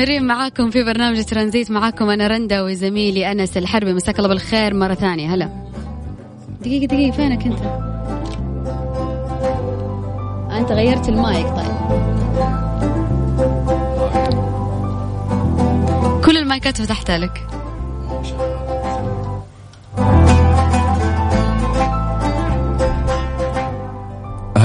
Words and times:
مكملين 0.00 0.22
ومستمرين 0.22 0.36
معاكم 0.36 0.70
في 0.70 0.84
برنامج 0.84 1.24
ترانزيت. 1.24 1.70
معاكم 1.70 2.10
أنا 2.10 2.26
رندا 2.26 2.62
وزميلي 2.62 3.32
أنس 3.32 3.56
الحربي. 3.56 3.92
مساك 3.92 4.18
الله 4.18 4.28
بالخير 4.28 4.74
مرة 4.74 4.94
ثانية. 4.94 5.34
هلا. 5.34 5.48
دقيقة 6.60 6.86
دقيقة. 6.86 7.16
فينك 7.16 7.46
أنت؟ 7.46 7.62
أنت 10.52 10.72
غيرت 10.72 11.08
المايك 11.08 11.46
طيب. 11.46 11.72
كل 16.24 16.36
المايكات 16.36 16.82
فتحتها 16.82 17.18
لك. 17.18 17.46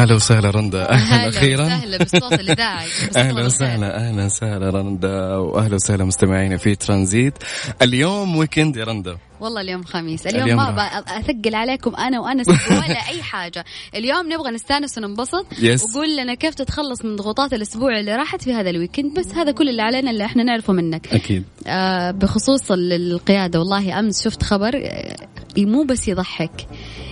أهلا 0.05 0.15
وسهلا 0.15 0.49
رندا. 0.49 0.89
أهلا 0.91 1.29
أخيرا. 1.29 1.65
وسهلا 1.65 1.97
بالصوت 1.97 2.33
الاذاعي 2.33 2.87
أهلا 3.17 3.45
وسهلا 3.45 3.97
أهلا 4.07 4.25
وسهلا 4.25 4.69
رندا. 4.69 5.35
واهلا 5.35 5.75
وسهلا 5.75 6.03
مستمعينا 6.05 6.57
في 6.57 6.75
ترانزيت. 6.75 7.33
اليوم 7.81 8.35
weekend 8.35 8.77
يا 8.77 8.83
رندا. 8.83 9.17
والله 9.39 9.61
اليوم 9.61 9.83
خميس. 9.83 10.27
اليوم, 10.27 10.43
اليوم 10.43 10.57
ما 10.75 10.81
أثقل 10.87 11.55
عليكم 11.55 11.95
أنا 11.95 12.19
وأنس 12.19 12.47
ولا 12.71 13.09
أي 13.09 13.21
حاجة. 13.31 13.65
اليوم 13.95 14.33
نبغى 14.33 14.51
نستأنس 14.51 14.97
وننبسط 14.97 15.45
Yes. 15.53 15.83
وقول 15.83 16.17
لنا 16.17 16.33
كيف 16.33 16.55
تتخلص 16.55 17.05
من 17.05 17.15
ضغوطات 17.15 17.53
الأسبوع 17.53 17.99
اللي 17.99 18.15
راحت 18.15 18.41
في 18.41 18.53
هذا 18.53 18.69
ال 18.69 18.76
weekend 18.76 19.19
بس 19.19 19.33
هذا 19.33 19.51
كل 19.51 19.69
اللي 19.69 19.81
علينا 19.81 20.11
اللي 20.11 20.25
إحنا 20.25 20.43
نعرفه 20.43 20.73
منك. 20.73 21.13
أكيد. 21.13 21.43
آه 21.67 22.11
بخصوص 22.11 22.71
ال- 22.71 22.93
القيادة. 23.11 23.59
والله 23.59 23.99
أمس 23.99 24.23
شفت 24.23 24.43
خبر 24.43 24.71
آه، 24.75 25.15
مو 25.57 25.83
بس 25.83 26.07
يضحك. 26.07 26.67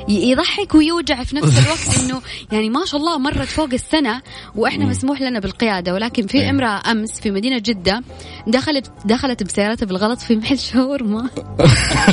يضحك 0.10 0.76
ويوجع 0.76 1.24
في 1.24 1.36
نفس 1.36 1.58
الوقت 1.66 2.00
إنه 2.00 2.22
يعني 2.52 2.70
ما 2.70 2.86
شاء 2.86 3.00
الله 3.00 3.18
مرت 3.18 3.48
فوق 3.48 3.70
السنة 3.74 4.22
وإحنا 4.56 4.86
مسموح 4.86 5.22
لنا 5.22 5.40
بالقيادة. 5.40 5.94
ولكن 5.94 6.28
في 6.28 6.38
إيه. 6.38 6.50
امرأة 6.50 6.92
أمس 6.92 7.20
في 7.22 7.32
مدينة 7.32 7.58
جدة 7.60 8.02
دخلت 8.48 8.92
دخلت 9.06 9.44
بسيارتها 9.44 9.86
بالغلط 9.86 10.20
في 10.20 10.36
محل 10.36 10.60
شاورما. 10.60 11.30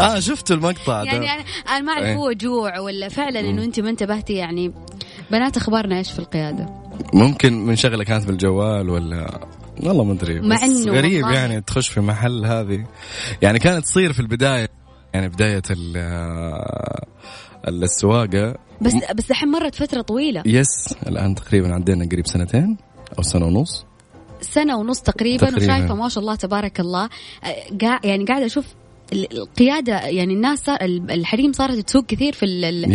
آه 0.00 0.18
شفتوا 0.20 0.56
المقطع 0.56 1.02
يعني 1.04 1.18
ده 1.18 1.32
أنا 1.32 1.44
أنا 1.68 1.80
ما 1.80 1.92
أعرف 1.92 2.04
إيه. 2.04 2.14
هو 2.16 2.32
جوع 2.32 2.78
ولا 2.78 3.08
فعلا 3.08 3.40
إنه 3.40 3.64
أنت 3.64 3.80
ما 3.80 3.90
انتبهتي 3.90 4.32
يعني 4.32 4.72
بنات 5.30 5.56
أخبارنا 5.56 5.98
إيش 5.98 6.12
في 6.12 6.18
القيادة؟ 6.18 6.66
ممكن 7.14 7.52
من 7.66 7.76
شغلة 7.76 8.04
كانت 8.04 8.24
بالجوال 8.26 8.90
ولا؟ 8.90 9.40
والله 9.84 10.04
ما 10.04 10.12
أدري 10.12 10.40
مع 10.40 10.56
بس 10.56 10.62
إنه 10.62 10.92
غريب 10.92 11.24
والله- 11.24 11.38
يعني 11.38 11.60
تخش 11.60 11.88
في 11.88 12.00
محل 12.00 12.46
هذه. 12.46 12.86
يعني 13.42 13.58
كانت 13.58 13.84
تصير 13.84 14.12
في 14.12 14.20
البداية 14.20 14.68
يعني 15.14 15.28
بداية 15.28 15.62
ال- 15.70 15.96
ال- 17.68 17.84
السواقه 17.84 18.54
بس 18.80 18.94
بس 19.14 19.30
الحين 19.30 19.48
مرت 19.50 19.74
فترة 19.74 20.00
طويلة. 20.00 20.42
يس 20.46 20.94
الآن 21.06 21.34
تقريبا 21.34 21.74
عدينا 21.74 22.08
قريب 22.12 22.26
سنتين 22.26 22.76
أو 23.18 23.22
سنة 23.22 23.46
ونص. 23.46 23.84
سنة 24.40 24.76
ونص 24.76 25.00
تقريبا, 25.00 25.50
تقريباً. 25.50 25.74
وشايفة 25.74 25.94
ما 25.94 26.08
شاء 26.08 26.22
الله 26.22 26.34
تبارك 26.34 26.80
الله. 26.80 27.04
آه، 27.44 27.54
قاع 27.80 28.00
يعني 28.04 28.24
قاعدة 28.24 28.46
أشوف 28.46 28.64
ال- 29.12 29.38
القيادة 29.38 29.98
يعني 30.00 30.34
الناس 30.34 30.58
صار 30.58 30.78
ال- 30.82 31.10
الحريم 31.10 31.52
صارت 31.52 31.74
تسوق 31.78 32.06
كثير 32.06 32.32
في 32.32 32.46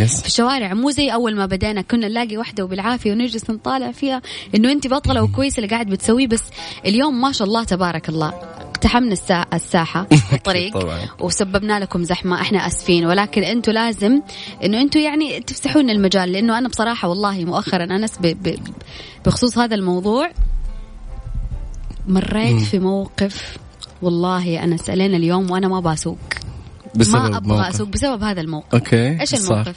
Yes. 0.08 0.22
في 0.22 0.28
الشوارع 0.28 0.74
مو 0.74 0.90
زي 0.92 1.10
أول 1.14 1.36
ما 1.36 1.46
بدينا 1.46 1.82
كنا 1.82 2.08
نلاقي 2.08 2.38
واحدة 2.38 2.64
وبالعافية 2.64 3.12
ونجلس 3.12 3.50
نطالع 3.50 3.92
فيها 3.92 4.22
إنه 4.56 4.72
أنت 4.72 4.88
بطلة 4.88 5.24
وكويسة 5.24 5.58
اللي 5.58 5.68
قاعد 5.70 5.88
بتسويه 5.90 6.28
بس 6.28 6.44
اليوم 6.86 7.22
ما 7.22 7.32
شاء 7.32 7.48
الله 7.48 7.64
تبارك 7.64 8.10
الله 8.10 8.28
اقتحمنا 8.62 9.14
السا- 9.14 9.46
الساحة 9.56 10.08
والطريق 10.32 10.74
طبعاً. 10.80 11.00
وسببنا 11.20 11.80
لكم 11.80 12.04
زحمة 12.04 12.42
إحنا 12.42 12.68
آسفين 12.68 13.06
ولكن 13.06 13.44
أنتم 13.44 13.72
لازم 13.72 14.22
إنه 14.64 14.82
أنتم 14.82 15.00
يعني 15.00 15.40
تفسحوا 15.40 15.82
لنا 15.82 15.92
المجال 15.92 16.32
لأنه 16.32 16.58
أنا 16.58 16.70
بصراحة 16.70 17.08
والله 17.10 17.46
مؤخرا 17.46 17.84
أنس 17.84 18.20
بخصوص 19.26 19.58
هذا 19.58 19.76
الموضوع 19.76 20.32
مريت 22.08 22.62
في 22.62 22.80
موقف 22.80 23.58
والله 24.02 24.46
يا 24.46 24.64
انس 24.64 24.90
الين 24.90 25.16
اليوم 25.16 25.52
وأنا 25.52 25.68
ما 25.68 25.80
بسوق 25.80 26.18
بسبب 26.96 27.16
ما 27.16 27.38
أبغى 27.38 27.58
موقف. 27.58 27.76
أسوق 27.76 27.88
بسبب 27.88 28.24
هذا 28.24 28.42
الموقف 28.42 28.74
okay 28.74 29.22
إيش؟ 29.22 29.34
الموقف؟ 29.34 29.76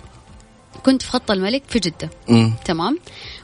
كنت 0.81 1.03
في 1.03 1.11
خط 1.11 1.31
الملك 1.31 1.63
في 1.69 1.79
جدة. 1.79 2.11
مم. 2.29 2.53
تمام؟ 2.65 2.99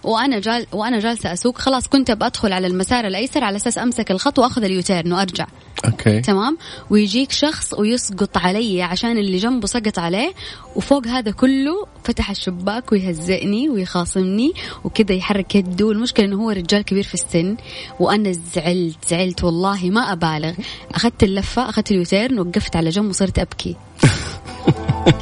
وأنا 0.05 0.39
جال 0.39 0.67
وأنا 0.73 0.99
جالسة 1.01 1.33
أسوق 1.33 1.59
خلاص 1.59 1.89
كنت 1.89 2.11
بدخل 2.11 2.53
على 2.53 2.67
المسار 2.67 3.07
الأيسر 3.07 3.45
على 3.45 3.57
أساس 3.57 3.79
أمسك 3.79 4.11
الخط 4.11 4.39
وأخذ 4.39 4.65
ال 4.65 4.72
U-turn 4.72 5.13
وأرجع. 5.13 5.47
okay. 5.85 6.21
تمام؟ 6.21 6.59
ويجيك 6.91 7.33
شخص 7.33 7.75
ويسقط 7.75 8.37
علي 8.37 8.83
عشان 8.83 9.19
اللي 9.19 9.37
جنبه 9.37 9.67
سقط 9.67 9.99
عليه 9.99 10.33
وفوق 10.77 11.07
هذا 11.07 11.31
كله 11.31 11.87
فتح 12.05 12.31
الشباك 12.31 12.93
ويهزئني 12.93 13.69
ويخاصمني 13.69 14.53
وكذا 14.85 15.15
يحرك 15.15 15.55
يده. 15.55 15.87
والمشكلة 15.87 16.27
إنه 16.27 16.43
هو 16.43 16.51
رجال 16.51 16.83
كبير 16.83 17.05
في 17.05 17.15
السن 17.15 17.57
وأنا 18.01 18.33
زعلت 18.55 19.09
زعلت 19.09 19.45
والله 19.45 19.91
ما 19.91 20.13
أبالغ. 20.13 20.53
أخذت 20.95 21.23
اللفة 21.23 21.69
أخذت 21.69 21.91
اليوتيرن 21.91 22.39
وقفت 22.39 22.77
على 22.77 22.91
جنب 22.91 23.09
وصرت 23.11 23.39
أبكي. 23.39 23.77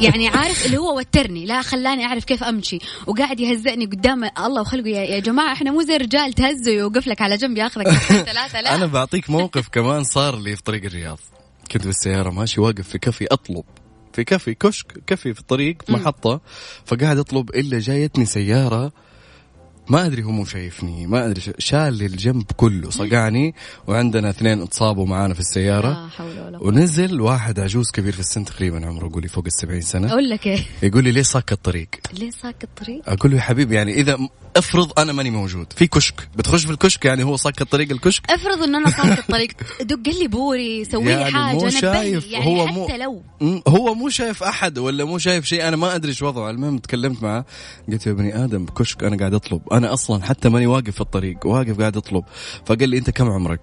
يعني 0.01 0.29
عارف 0.29 0.67
اللي 0.67 0.77
هو 0.77 0.99
وترني 0.99 1.47
لا 1.47 1.63
خلاني 1.63 2.05
أعرف 2.05 2.25
كيف 2.25 2.45
أمشي. 2.45 2.79
وقاعد 3.07 3.41
يهزئني 3.41 3.85
قدام 3.85 4.25
الله 4.25 4.61
وخلقه 4.61 4.89
يا, 4.89 5.01
يا 5.01 5.19
جماعة 5.19 5.53
إحنا 5.53 5.71
مو 5.71 5.83
زي 5.83 5.97
الرجال 5.97 6.33
تهزوا 6.33 6.73
يوقف 6.75 7.07
لك 7.07 7.21
على 7.23 7.37
جنب 7.37 7.57
ياخذك. 7.57 7.89
ثلاثة 8.33 8.61
لا. 8.61 8.75
أنا 8.75 8.87
بعطيك 8.87 9.31
موقف 9.31 9.69
كمان 9.69 10.05
صار 10.05 10.39
لي 10.39 10.57
في 10.57 10.63
طريق 10.63 10.85
الرياض. 10.85 11.19
كنت 11.73 11.87
بالسيارة 11.87 12.31
ماشي 12.31 12.61
واقف 12.61 12.89
في 12.89 12.99
كفي 12.99 13.27
أطلب. 13.27 13.65
في 14.13 14.25
كفي 14.25 14.55
كشك 14.55 14.87
كفي 15.07 15.35
في 15.35 15.41
الطريق 15.41 15.77
في 15.87 15.93
محطة. 15.93 16.41
فقاعد 16.87 17.19
أطلب 17.19 17.51
إلا 17.51 17.79
جايتني 17.79 18.27
سيارة 18.27 18.93
ما 19.89 20.07
أدري 20.07 20.23
هو 20.23 20.31
مو 20.31 20.45
شايفني 20.45 21.07
ما 21.07 21.27
أدري 21.27 21.41
شال 21.59 22.03
الجنب 22.03 22.45
كله 22.57 22.91
صقعني 22.91 23.55
وعندنا 23.87 24.31
اثنين 24.31 24.61
اتصابوا 24.63 25.07
معانا 25.07 25.35
في 25.35 25.41
السيارة. 25.41 25.89
لا 25.89 26.09
حول 26.09 26.41
ولا. 26.47 26.63
ونزل 26.63 27.21
واحد 27.21 27.61
عجوز 27.61 27.91
كبير 27.91 28.13
في 28.13 28.21
السن 28.21 28.45
تقريبا 28.45 28.87
عمره 28.87 29.11
قولي 29.13 29.29
فوق 29.29 29.45
السبعين 29.47 29.81
سنة. 29.81 30.13
أقول 30.13 30.31
لك 30.31 30.47
إيه. 30.47 30.59
يقول 30.83 31.05
لي 31.05 31.13
ليه 31.13 31.23
صك 31.23 31.53
الطريق؟ 31.53 31.89
ليه 32.19 32.31
ساك 32.31 32.65
الطريق؟ 32.65 33.03
أقول 33.07 33.31
له 33.33 33.37
يا 33.37 33.43
حبيبي 33.43 33.75
يعني 33.75 33.95
إذا 33.95 34.19
افرض 34.57 34.99
أنا 34.99 35.13
ماني 35.13 35.31
موجود 35.31 35.73
في 35.77 35.87
كشك 35.87 36.29
بتخش 36.37 36.65
في 36.65 36.71
الكشك 36.71 37.05
يعني 37.05 37.25
هو 37.25 37.37
صك 37.37 37.61
الطريق 37.61 37.93
الكشك؟ 37.93 38.31
افرض 38.31 38.63
إن 38.63 38.75
أنا 38.75 38.91
صاك 38.91 39.19
الطريق 39.19 39.51
دق 39.81 40.09
لي 40.21 40.29
بوري 40.29 40.85
سوي 40.85 41.05
لي 41.05 41.11
يعني 41.11 41.25
حاجة 41.35 41.55
مو 41.55 41.71
شايف، 41.71 42.27
يعني 42.31 42.47
هو 42.47 42.67
حتى 42.67 42.75
مو- 42.77 42.89
لو 42.97 43.23
هو 43.69 43.95
مو 43.95 44.09
شايف 44.09 44.43
أحد 44.43 44.79
ولا 44.79 45.05
مو 45.05 45.19
شايف 45.19 45.45
شيء 45.45 45.69
أنا 45.69 45.77
ما 45.77 45.95
أدري 45.95 46.09
إيش 46.11 46.23
وضعه. 46.23 46.51
المهم 46.51 46.79
تكلمت 46.79 47.23
معه 47.23 47.45
قلت 47.89 48.07
يا 48.07 48.13
بني 48.13 48.45
آدم 48.45 48.67
كشك 48.67 49.05
أنا 49.05 49.17
قاعد 49.17 49.35
أطلب 49.35 49.61
أنا 49.75 49.93
أصلا 49.93 50.25
حتى 50.25 50.49
ماني 50.49 50.67
واقف 50.67 50.91
في 50.91 51.01
الطريق 51.01 51.47
واقف 51.47 51.81
قاعد 51.81 51.97
أطلب. 51.97 52.25
فقال 52.67 52.89
لي 52.89 52.99
أنت 52.99 53.11
كم 53.11 53.31
عمرك؟ 53.31 53.61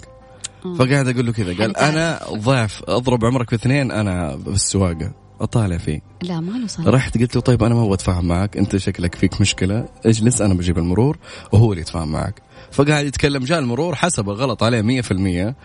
فقاعد 0.79 1.07
أقول 1.07 1.25
له 1.25 1.31
كذا 1.31 1.57
قال. 1.57 1.77
أنا 1.77 2.19
ضعف 2.33 2.83
أضرب 2.87 3.25
عمرك 3.25 3.49
في 3.49 3.55
اثنين 3.55 3.91
أنا 3.91 4.35
بالسواقه 4.35 5.11
أطالع 5.41 5.77
فيه. 5.77 6.01
لا 6.21 6.39
ما 6.39 6.51
له 6.79 6.91
رحت 6.91 7.17
قلت 7.17 7.35
له 7.35 7.41
طيب 7.41 7.63
أنا 7.63 7.75
ما 7.75 7.81
أبغى 7.81 7.93
أتفاهم 7.93 8.25
معك 8.25 8.57
أنت 8.57 8.77
شكلك 8.77 9.15
فيك 9.15 9.41
مشكلة 9.41 9.85
اجلس 10.05 10.41
أنا 10.41 10.53
بجيب 10.53 10.77
المرور 10.77 11.17
وهو 11.51 11.71
اللي 11.71 11.81
يتفاهم 11.81 12.11
معك. 12.11 12.41
فقاعد 12.71 13.05
يتكلم 13.05 13.43
جاء 13.43 13.59
المرور 13.59 13.95
حسبه 13.95 14.33
غلط 14.33 14.63
عليه 14.63 15.01
100% 15.01 15.55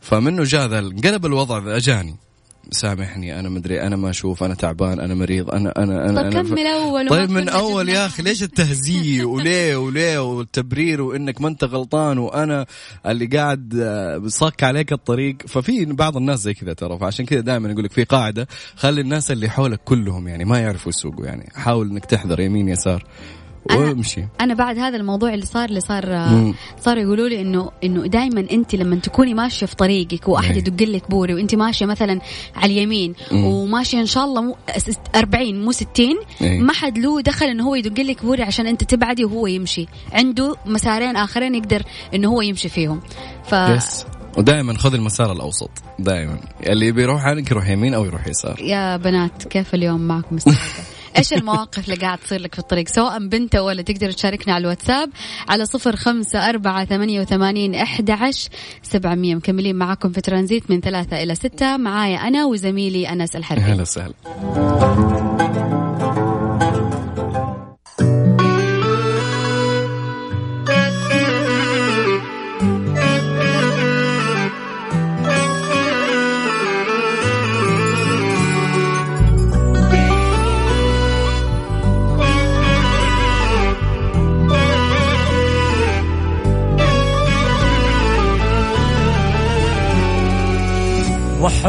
فمنه 0.00 0.44
جاء 0.44 0.66
ذا 0.66 0.78
قلب 0.78 1.26
الوضع 1.26 1.58
ذا 1.58 1.76
أجاني. 1.76 2.16
سامحني 2.70 3.40
أنا 3.40 3.48
مدري 3.48 3.82
أنا 3.82 3.96
ما 3.96 4.10
أشوف 4.10 4.44
أنا 4.44 4.54
تعبان 4.54 5.00
أنا 5.00 5.14
مريض 5.14 5.50
أنا 5.50 5.72
أنا 5.76 6.10
أنا 6.10 6.22
طب 6.22 6.26
أنا 6.26 6.42
كمل 6.42 6.66
أول 6.66 7.08
طيب 7.08 7.30
من 7.30 7.48
أول. 7.48 7.88
يا 7.88 8.06
أخي 8.06 8.22
ليش 8.22 8.42
التهزيء 8.42 9.24
وليه 9.34 9.76
وليه 9.76 10.18
والتبرير 10.18 11.02
وإنك 11.02 11.40
ما 11.40 11.48
أنت 11.48 11.64
غلطان 11.64 12.18
وأنا 12.18 12.66
اللي 13.06 13.26
قاعد 13.26 13.74
آه، 13.82 14.22
صك 14.26 14.62
عليك 14.62 14.92
الطريق. 14.92 15.36
ففي 15.46 15.84
بعض 15.84 16.16
الناس 16.16 16.40
زي 16.40 16.54
كذا 16.54 16.72
ترى 16.72 16.98
فعشان 16.98 17.26
كذا 17.26 17.40
دائما 17.40 17.70
يقول 17.70 17.84
لك 17.84 17.92
في 17.92 18.04
قاعدة 18.04 18.48
خلي 18.76 19.00
الناس 19.00 19.30
اللي 19.30 19.48
حولك 19.48 19.80
كلهم 19.84 20.28
يعني 20.28 20.44
ما 20.44 20.58
يعرفوا 20.58 20.88
يسوقوا 20.88 21.26
يعني. 21.26 21.50
حاول 21.54 21.90
إنك 21.90 22.04
تحذر 22.04 22.40
يمين 22.40 22.68
يسار. 22.68 23.04
وامشي 23.70 24.24
أنا 24.40 24.54
بعد 24.54 24.78
هذا 24.78 24.96
الموضوع 24.96 25.34
اللي 25.34 25.46
صار 25.46 25.68
اللي 25.68 25.80
صار 25.80 26.06
مم. 26.06 26.54
صاروا 26.80 27.02
يقولوا 27.02 27.28
لي 27.28 27.40
إنه 27.40 27.70
إنه 27.84 28.06
دائما 28.06 28.46
أنت 28.52 28.74
لما 28.74 28.96
تكوني 28.96 29.34
ماشية 29.34 29.66
في 29.66 29.76
طريقك 29.76 30.28
وأحد 30.28 30.50
إيه. 30.50 30.58
يدق 30.58 30.86
لك 30.86 31.10
بوري 31.10 31.34
وأنت 31.34 31.54
ماشية 31.54 31.86
مثلا 31.86 32.20
على 32.56 32.72
اليمين. 32.72 33.14
وماشية 33.32 34.00
إن 34.00 34.06
شاء 34.06 34.24
الله 34.24 34.42
مو 34.42 34.56
40 35.14 35.64
مو 35.64 35.72
60 35.72 35.88
إيه. 36.40 36.60
ما 36.60 36.72
حد 36.72 36.98
له 36.98 37.20
دخل 37.20 37.46
إنه 37.46 37.64
هو 37.64 37.74
يدق 37.74 38.00
لك 38.00 38.24
بوري 38.24 38.42
عشان 38.42 38.66
أنت 38.66 38.84
تبعدي 38.84 39.24
وهو 39.24 39.46
يمشي 39.46 39.86
عنده 40.12 40.56
مسارين 40.66 41.16
آخرين 41.16 41.54
يقدر 41.54 41.82
إنه 42.14 42.28
هو 42.28 42.40
يمشي 42.40 42.68
فيهم 42.68 43.00
ف 43.44 43.52
يس 43.52 44.06
ودائما 44.38 44.78
خذ 44.78 44.94
المسار 44.94 45.32
الأوسط 45.32 45.70
دائما 45.98 46.38
اللي 46.66 46.92
بيروح 46.92 47.24
عنك 47.24 47.50
يروح 47.50 47.68
يمين 47.68 47.94
أو 47.94 48.04
يروح 48.04 48.26
يسار 48.26 48.60
يا 48.60 48.96
بنات 48.96 49.48
كيف 49.48 49.74
اليوم 49.74 50.00
معكم 50.00 50.36
إيش 51.18 51.32
المواقف 51.32 51.84
اللي 51.84 51.96
قاعد 51.96 52.18
تصير 52.18 52.40
لك 52.40 52.54
في 52.54 52.58
الطريق؟ 52.58 52.88
سواء 52.88 53.18
بنت 53.28 53.56
ولد 53.56 53.84
تقدر 53.84 54.10
تشاركنا 54.10 54.54
على 54.54 54.62
الواتساب 54.62 55.10
على 55.48 55.64
صفر 55.64 55.96
خمسة 55.96 56.48
أربعة 56.48 56.84
ثمانية 56.84 57.20
وثمانين 57.20 57.74
أحد 57.74 58.10
عشر 58.10 58.50
سبعمية. 58.82 59.34
مكملين 59.34 59.76
معاكم 59.76 60.12
في 60.12 60.20
ترانزيت 60.20 60.70
من 60.70 60.80
ثلاثة 60.80 61.22
إلى 61.22 61.34
ستة. 61.34 61.76
معايا 61.76 62.16
أنا 62.16 62.44
وزميلي 62.44 63.08
أنس 63.08 63.36
الحربي. 63.36 63.62
هلا 63.62 63.82
وسهلا. 63.82 64.14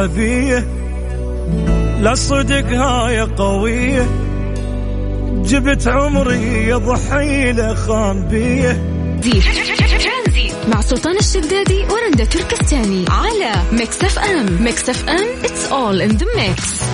بيه 0.06 0.68
لا 2.02 2.16
صدق 2.16 2.68
هاي 2.68 3.22
قوية. 3.22 4.08
جبت 5.46 5.88
عمري 5.88 6.70
يضحي 6.70 7.52
له 7.52 7.74
خان 7.74 8.28
بية. 8.28 8.96
مع 10.74 10.82
سلطان 10.82 11.18
الشدادي 11.18 11.86
ورندا 11.92 12.26
تركستاني 12.26 13.06
على 13.10 13.54
Mix 13.72 14.04
FM. 14.04 14.64
Mix 14.64 14.90
FM 14.90 15.28
it's 15.44 15.72
all 15.72 16.02
in 16.02 16.18
the 16.18 16.26
mix. 16.38 16.86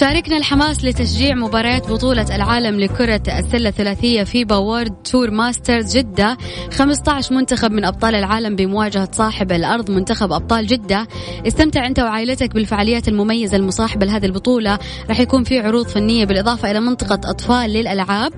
شاركنا 0.00 0.36
الحماس 0.36 0.84
لتشجيع 0.84 1.34
مباريات 1.34 1.90
بطولة 1.90 2.36
العالم 2.36 2.80
لكرة 2.80 3.22
السلة 3.38 3.68
الثلاثية 3.68 4.22
FIBA 4.22 4.56
World 4.56 4.94
Tour 5.02 5.30
Masters 5.30 5.96
جدة. 5.96 6.36
15 6.72 7.34
منتخب 7.34 7.72
من 7.72 7.84
أبطال 7.84 8.14
العالم 8.14 8.56
بمواجهة 8.56 9.08
صاحب 9.12 9.52
الأرض 9.52 9.90
منتخب 9.90 10.32
أبطال 10.32 10.66
جدة. 10.66 11.06
استمتع 11.46 11.86
أنت 11.86 12.00
وعائلتك 12.00 12.54
بالفعاليات 12.54 13.08
المميزة 13.08 13.56
المصاحبة 13.56 14.06
لهذه 14.06 14.26
البطولة. 14.26 14.78
راح 15.08 15.20
يكون 15.20 15.44
في 15.44 15.60
عروض 15.60 15.86
فنية 15.86 16.24
بالإضافة 16.24 16.70
إلى 16.70 16.80
منطقة 16.80 17.30
أطفال 17.30 17.70
للألعاب. 17.70 18.32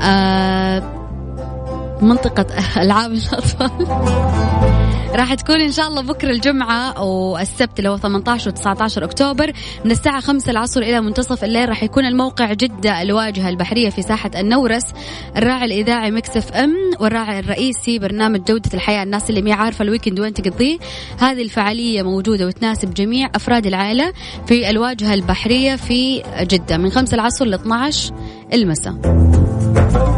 آه 0.00 0.82
منطقة 2.02 2.46
ألعاب 2.82 3.12
الأطفال. 3.12 4.79
راح 5.14 5.34
تكون 5.34 5.60
إن 5.60 5.72
شاء 5.72 5.88
الله 5.88 6.02
بكرة 6.02 6.30
الجمعة 6.30 7.02
والسبت 7.04 7.78
اللي 7.78 7.90
هو 7.90 7.96
18 7.96 8.50
و 8.50 8.52
19 8.52 9.04
أكتوبر 9.04 9.52
من 9.84 9.90
الساعة 9.90 10.20
5 10.20 10.50
العصر 10.50 10.80
إلى 10.80 11.00
منتصف 11.00 11.44
الليل 11.44 11.68
راح 11.68 11.82
يكون 11.82 12.04
الموقع 12.04 12.52
جدة 12.52 13.02
الواجهة 13.02 13.48
البحرية 13.48 13.90
في 13.90 14.02
ساحة 14.02 14.30
النورس. 14.36 14.84
الراعي 15.36 15.64
الإذاعي 15.64 16.10
Mix 16.10 16.52
FM 16.52 16.74
والراعي 17.00 17.38
الرئيسي 17.38 17.98
برنامج 17.98 18.44
جودة 18.44 18.70
الحياة 18.74 19.02
الناس 19.02 19.30
اللي 19.30 19.42
مي 19.42 19.52
عارفة 19.52 19.82
ال 19.82 19.87
weekend 19.87 20.20
وين 20.20 20.34
تقضيه. 20.34 20.78
هذه 21.18 21.42
الفعالية 21.42 22.02
موجودة 22.02 22.46
وتناسب 22.46 22.94
جميع 22.94 23.30
أفراد 23.34 23.66
العائلة 23.66 24.12
في 24.46 24.70
الواجهة 24.70 25.14
البحرية 25.14 25.76
في 25.76 26.22
جدة 26.40 26.76
من 26.76 26.90
5 26.90 27.14
العصر 27.14 27.44
ل 27.44 27.54
12 27.54 28.14
المساء. 28.52 30.09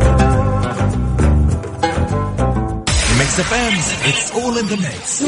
Mix 3.32 3.40
FM, 3.52 3.74
it's 4.10 4.26
all 4.38 4.54
in 4.58 4.66
the 4.66 4.76
mix. 4.76 5.22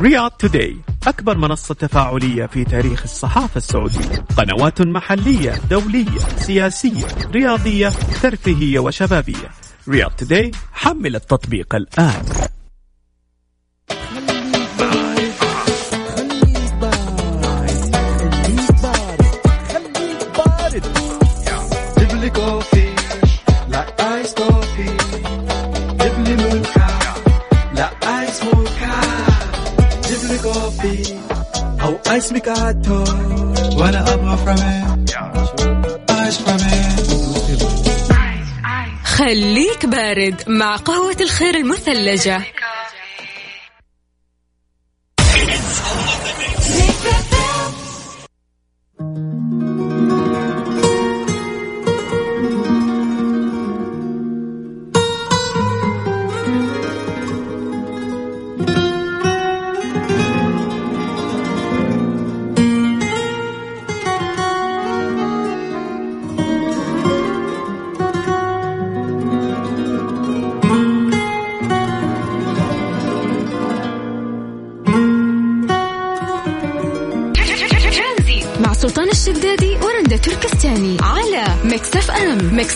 رياض 0.00 0.30
توداي 0.30 0.76
أكبر 1.06 1.38
منصة 1.38 1.74
تفاعلية 1.74 2.46
في 2.46 2.64
تاريخ 2.64 3.02
الصحافة 3.02 3.56
السعودية. 3.56 4.24
قنوات 4.36 4.80
محلية 4.80 5.54
دولية 5.70 6.18
سياسية 6.36 7.06
رياضية 7.34 7.92
ترفيهية 8.22 8.78
وشبابية. 8.78 9.50
رياض 9.88 10.10
توداي 10.10 10.50
حمل 10.72 11.16
التطبيق 11.16 11.74
الآن. 11.74 12.24
ايس 32.48 32.58
ميكاتو 32.58 33.04
وأنا 33.78 34.14
أبغى 34.14 34.36
فريمين 34.36 35.04
ايس 36.10 36.38
فريمين 36.38 36.96
خليك 39.04 39.86
بارد 39.86 40.42
مع 40.46 40.76
قهوة 40.76 41.16
الخير 41.20 41.54
المثلجة. 41.56 42.42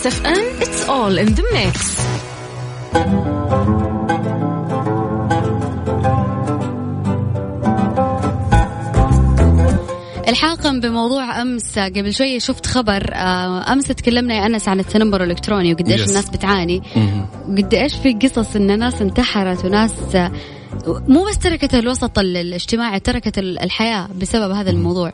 Mix 0.05 0.07
FM 0.07 0.59
it's 0.59 0.87
all 0.89 1.17
in 1.19 1.35
the 1.35 1.43
mix. 1.53 2.01
الحاقا 10.27 10.79
بموضوع 10.79 11.41
أمس 11.41 11.79
قبل 11.79 12.13
شوية 12.13 12.39
شفت 12.39 12.65
خبر 12.65 13.13
آه، 13.13 13.73
أمس 13.73 13.87
تكلمنا 13.87 14.33
يا 14.33 14.45
أنس 14.45 14.67
عن 14.67 14.79
التنمر 14.79 15.23
الإلكتروني 15.23 15.73
وقديش 15.73 16.01
Yes. 16.03 16.07
الناس 16.07 16.29
بتعاني. 16.29 16.81
وقديش 17.49 17.95
في 17.95 18.13
قصص 18.13 18.55
إن 18.55 18.79
ناس 18.79 19.01
انتحرت 19.01 19.65
وناس 19.65 19.93
آه، 20.15 20.31
مو 21.07 21.25
بس 21.29 21.37
تركت 21.39 21.75
الوسط 21.75 22.19
ال- 22.19 22.37
الاجتماعي 22.37 22.99
تركت 22.99 23.37
ال- 23.37 23.59
الحياة 23.59 24.07
بسبب 24.21 24.51
هذا 24.51 24.69
الموضوع 24.69 25.13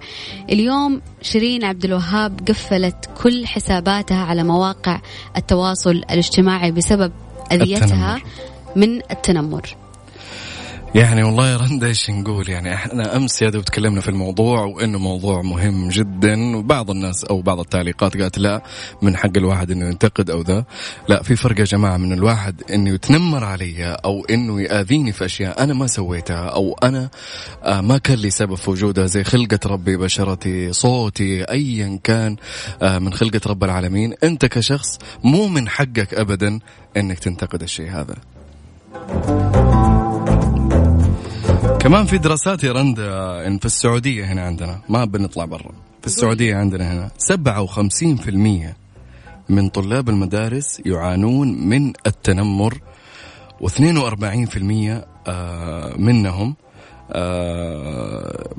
اليوم 0.50 1.02
شيرين 1.22 1.64
عبد 1.64 1.86
الوهاب 1.86 2.40
قفلت 2.48 3.10
كل 3.24 3.46
حساباتها 3.48 4.24
على 4.26 4.44
مواقع 4.44 5.02
التواصل 5.38 5.92
الاجتماعي 5.92 6.72
بسبب 6.72 7.12
أذيتها 7.52 8.16
التنمر. 8.16 8.24
من 8.76 9.02
التنمر 9.12 9.76
يعني 10.98 11.24
والله 11.24 11.58
رندا 11.58 11.88
إيش 11.88 12.10
نقول؟ 12.10 12.50
يعني 12.50 12.74
إحنا 12.74 13.16
أمس 13.16 13.42
يا 13.42 13.50
دوب 13.50 13.66
تكلمنا 13.66 14.02
في 14.02 14.10
الموضوع 14.10 14.62
وإنه 14.62 15.00
موضوع 15.00 15.42
مهم 15.42 15.90
جدا 15.90 16.58
وبعض 16.58 16.92
الناس 16.92 17.24
أو 17.24 17.42
بعض 17.42 17.60
التعليقات 17.60 18.22
قالت 18.22 18.38
لا 18.38 18.64
من 19.02 19.18
حق 19.18 19.38
الواحد 19.38 19.72
إنه 19.72 19.86
ينتقد 19.86 20.30
أو 20.30 20.42
ذا. 20.42 20.66
لا 21.10 21.24
في 21.24 21.36
فرق 21.36 21.60
يا 21.60 21.66
جماعة 21.66 21.98
من 21.98 22.14
الواحد 22.14 22.64
إنه 22.74 22.90
يتنمر 22.90 23.44
علي 23.44 23.98
أو 24.06 24.26
إنه 24.26 24.62
يأذيني 24.62 25.12
في 25.12 25.26
أشياء 25.26 25.64
أنا 25.64 25.74
ما 25.74 25.88
سويتها 25.88 26.46
أو 26.46 26.78
أنا 26.84 27.10
آه 27.64 27.82
ما 27.82 27.98
كان 27.98 28.18
لي 28.18 28.30
سبب 28.30 28.56
في 28.56 28.70
وجودها 28.70 29.06
زي 29.06 29.24
خلقة 29.24 29.60
ربي 29.66 29.98
بشرتي 29.98 30.74
صوتي 30.74 31.44
ايا 31.44 32.00
كان 32.04 32.36
آه 32.82 33.00
من 33.00 33.14
خلقة 33.14 33.42
رب 33.48 33.64
العالمين. 33.64 34.14
أنت 34.24 34.46
كشخص 34.46 35.00
مو 35.24 35.48
من 35.48 35.70
حقك 35.70 36.14
ابدا 36.14 36.60
إنك 36.98 37.20
تنتقد 37.20 37.64
الشيء 37.64 37.90
هذا. 37.92 38.16
كمان 41.88 42.06
في 42.06 42.18
دراسات 42.18 42.64
يا 42.64 42.72
رندا 42.72 43.48
إن 43.48 43.58
في 43.58 43.66
السعودية 43.66 44.26
هنا 44.26 44.42
عندنا 44.42 44.82
ما 44.90 45.06
بنطلع 45.06 45.46
برا. 45.46 45.72
في 46.02 46.08
السعودية 46.08 46.56
عندنا 46.56 46.94
هنا 46.94 47.12
57% 47.34 48.76
من 49.50 49.70
طلاب 49.70 50.10
المدارس 50.10 50.82
يعانون 50.86 51.70
من 51.70 51.94
التنمر 52.08 52.78
و42% 53.64 53.72
آه، 55.28 55.94
منهم 55.98 56.56
آه، 57.12 58.50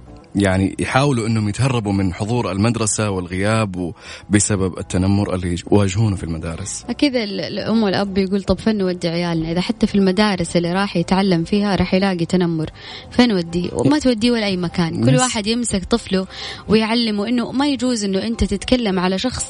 يعني 0.41 0.77
يحاولوا 0.79 1.27
إنهم 1.27 1.49
يتهربوا 1.49 1.93
من 1.93 2.15
حضور 2.15 2.53
المدرسة 2.53 3.11
والغياب 3.11 3.93
بسبب 4.31 4.79
التنمر 4.79 5.35
اللي 5.35 5.57
يواجهونه 5.73 6.17
في 6.17 6.25
المدارس. 6.25 6.85
أكيد 6.89 7.17
ال- 7.17 7.41
الأم 7.41 7.83
والأب 7.83 8.19
يقول 8.19 8.43
طب 8.43 8.59
فين 8.59 8.79
نودي 8.79 9.09
عيالنا. 9.09 9.53
إذا 9.53 9.61
حتى 9.61 9.87
في 9.87 9.95
المدارس 9.95 10.57
اللي 10.57 10.73
راح 10.73 10.97
يتعلم 10.97 11.45
فيها 11.45 11.77
راح 11.77 11.95
يلاقي 11.95 12.27
تنمر. 12.27 12.71
فين 13.11 13.29
نوديه 13.29 13.69
وما 13.73 13.99
توديه 13.99 14.31
ولا 14.31 14.47
أي 14.47 14.57
مكان. 14.57 15.05
كل. 15.05 15.17
واحد 15.17 15.47
يمسك 15.47 15.85
طفله 15.85 16.27
ويعلمه 16.69 17.29
إنه 17.29 17.53
ما 17.53 17.69
يجوز 17.69 18.05
إنه 18.05 18.23
أنت 18.23 18.45
تتكلم 18.45 18.99
على 18.99 19.19
شخص 19.19 19.47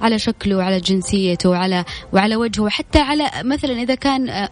على 0.00 0.18
شكله 0.18 0.56
وعلى 0.56 0.80
جنسيته 0.80 1.50
وعلى 1.50 1.84
وعلى 2.12 2.36
وجهه. 2.36 2.62
وحتى 2.62 2.98
على 2.98 3.30
مثلا 3.44 3.82
إذا 3.82 3.94
كان 3.94 4.28
آه، 4.28 4.48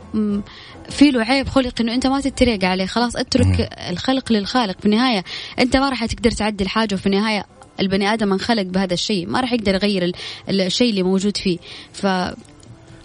في 0.90 1.10
له 1.10 1.24
عيب 1.24 1.48
خلق 1.48 1.80
إنه 1.80 1.94
أنت 1.94 2.06
ما 2.06 2.20
تتريق 2.20 2.64
عليه. 2.64 2.86
خلاص 2.86 3.16
اترك 3.16 3.68
الخلق 3.90 4.32
للخالق. 4.32 4.78
في 4.80 4.86
النهاية 4.86 5.24
أنت 5.58 5.76
ما 5.76 5.88
راح 5.88 6.04
تقدر 6.06 6.30
تعدل 6.30 6.68
حاجة 6.68 6.94
وفي 6.94 7.06
النهاية 7.06 7.46
البني 7.80 8.12
آدم 8.12 8.32
انخلق 8.32 8.62
بهذا 8.62 8.94
الشيء. 8.94 9.26
ما 9.26 9.40
راح 9.40 9.52
يقدر 9.52 9.74
يغير 9.74 10.04
ال- 10.04 10.60
الشيء 10.60 10.90
اللي 10.90 11.02
موجود 11.02 11.36
فيه. 11.36 11.58
ف 11.92 12.06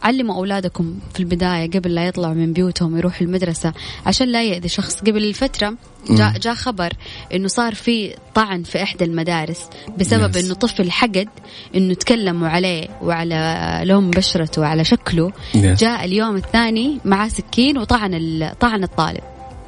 علموا 0.06 0.36
أولادكم 0.36 1.00
في 1.14 1.20
البداية 1.20 1.72
قبل 1.72 1.96
لا 1.96 2.08
يطلعوا 2.08 2.34
من 2.34 2.54
بيوتهم 2.54 2.98
يروحوا 2.98 3.28
المدرسة 3.28 3.74
عشان 4.06 4.28
لا 4.28 4.44
يأذي 4.44 4.68
شخص. 4.68 5.00
قبل 5.00 5.24
الفترة 5.24 5.76
جاء, 6.10 6.38
جاء 6.38 6.54
خبر 6.54 6.94
إنه 7.34 7.48
صار 7.48 7.76
في 7.76 8.16
طعن 8.36 8.64
في 8.64 8.84
إحدى 8.84 9.04
المدارس 9.04 9.70
بسبب. 9.98 10.38
إنه 10.38 10.54
طفل 10.54 10.92
حقد 10.92 11.30
إنه 11.76 11.94
تكلموا 11.94 12.48
عليه 12.48 12.88
وعلى 13.02 13.82
لون 13.84 14.12
بشرته 14.12 14.62
وعلى 14.62 14.84
شكله. 14.84 15.32
جاء 15.56 16.06
اليوم 16.06 16.36
الثاني 16.36 17.00
معاه 17.06 17.28
سكين 17.28 17.78
وطعن 17.78 18.52
طعن 18.60 18.84
الطالب. 18.84 19.24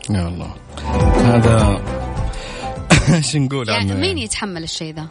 يا 0.09 0.27
الله. 0.27 0.55
هذا 1.17 1.81
إيش 3.15 3.35
نقول 3.35 3.69
يعني 3.69 3.93
مين 3.93 4.17
يتحمل 4.17 4.63
الشيء 4.63 4.93
ذا؟ 4.95 5.07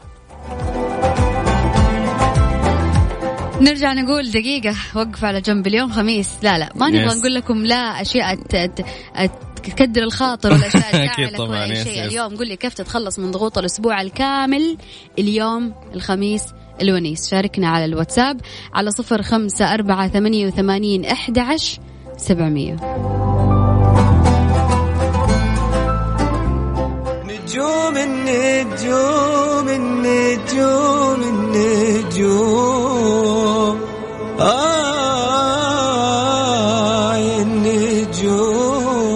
نرجع 3.61 3.93
نقول 3.93 4.31
دقيقة 4.31 4.75
وقف 4.95 5.25
على 5.25 5.41
جنب 5.41 5.67
اليوم 5.67 5.93
خميس 5.93 6.29
لا 6.43 6.59
لا 6.59 6.69
ما 6.75 6.89
نبغى 6.91 7.11
Yes. 7.11 7.17
نقول 7.19 7.35
لكم 7.35 7.67
لا 7.67 7.77
أشياء 8.03 8.35
ت- 8.35 8.57
ت- 8.57 8.85
تكدر 9.65 10.03
الخاطر 10.03 10.53
ولا 10.53 10.67
أشياء 10.67 10.83
أكيد 11.05 11.11
تزعلك 11.29 11.37
طبعاً. 11.37 11.49
ولا 11.51 11.65
أي 11.65 11.85
Yes, 11.85 11.89
شيء. 11.89 12.05
اليوم 12.05 12.37
قول 12.37 12.49
لي 12.49 12.57
كيف 12.57 12.75
تتخلص 12.75 13.19
من 13.19 13.31
ضغوط 13.31 13.59
الأسبوع 13.59 14.01
الكامل 14.01 14.77
اليوم 15.19 15.73
الخميس 15.95 16.43
الونيس 16.83 17.31
شاركنا 17.31 17.69
على 17.69 17.85
الواتساب 17.85 18.41
على 18.75 18.91
صفر 18.91 19.23
خمسة 19.23 19.75
أربعة 19.75 20.09
ثمانية 20.09 20.47
وثمانين 20.47 21.05
أحد 21.05 21.39
عشر 21.39 21.79
سبعمية 22.17 22.73
نجوم 27.25 27.97
النجوم 27.97 29.69
النجوم 29.69 31.23
النجوم 31.23 32.76
آه 34.41 35.43
النجوم. 37.43 39.07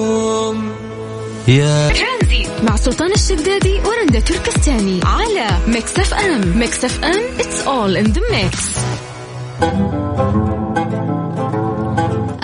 يا 1.49 1.89
ترانزيت 1.89 2.51
مع 2.65 2.77
سلطان 2.77 3.13
الشدادي 3.13 3.81
ورندا 3.81 4.21
تركستاني 4.21 5.01
على 5.05 5.49
Mix 5.69 5.99
FM. 5.99 6.59
Mix 6.59 6.85
FM 6.85 7.21
it's 7.39 7.65
all 7.67 7.97
in 8.05 8.13
the 8.13 8.21
mix. 8.33 8.57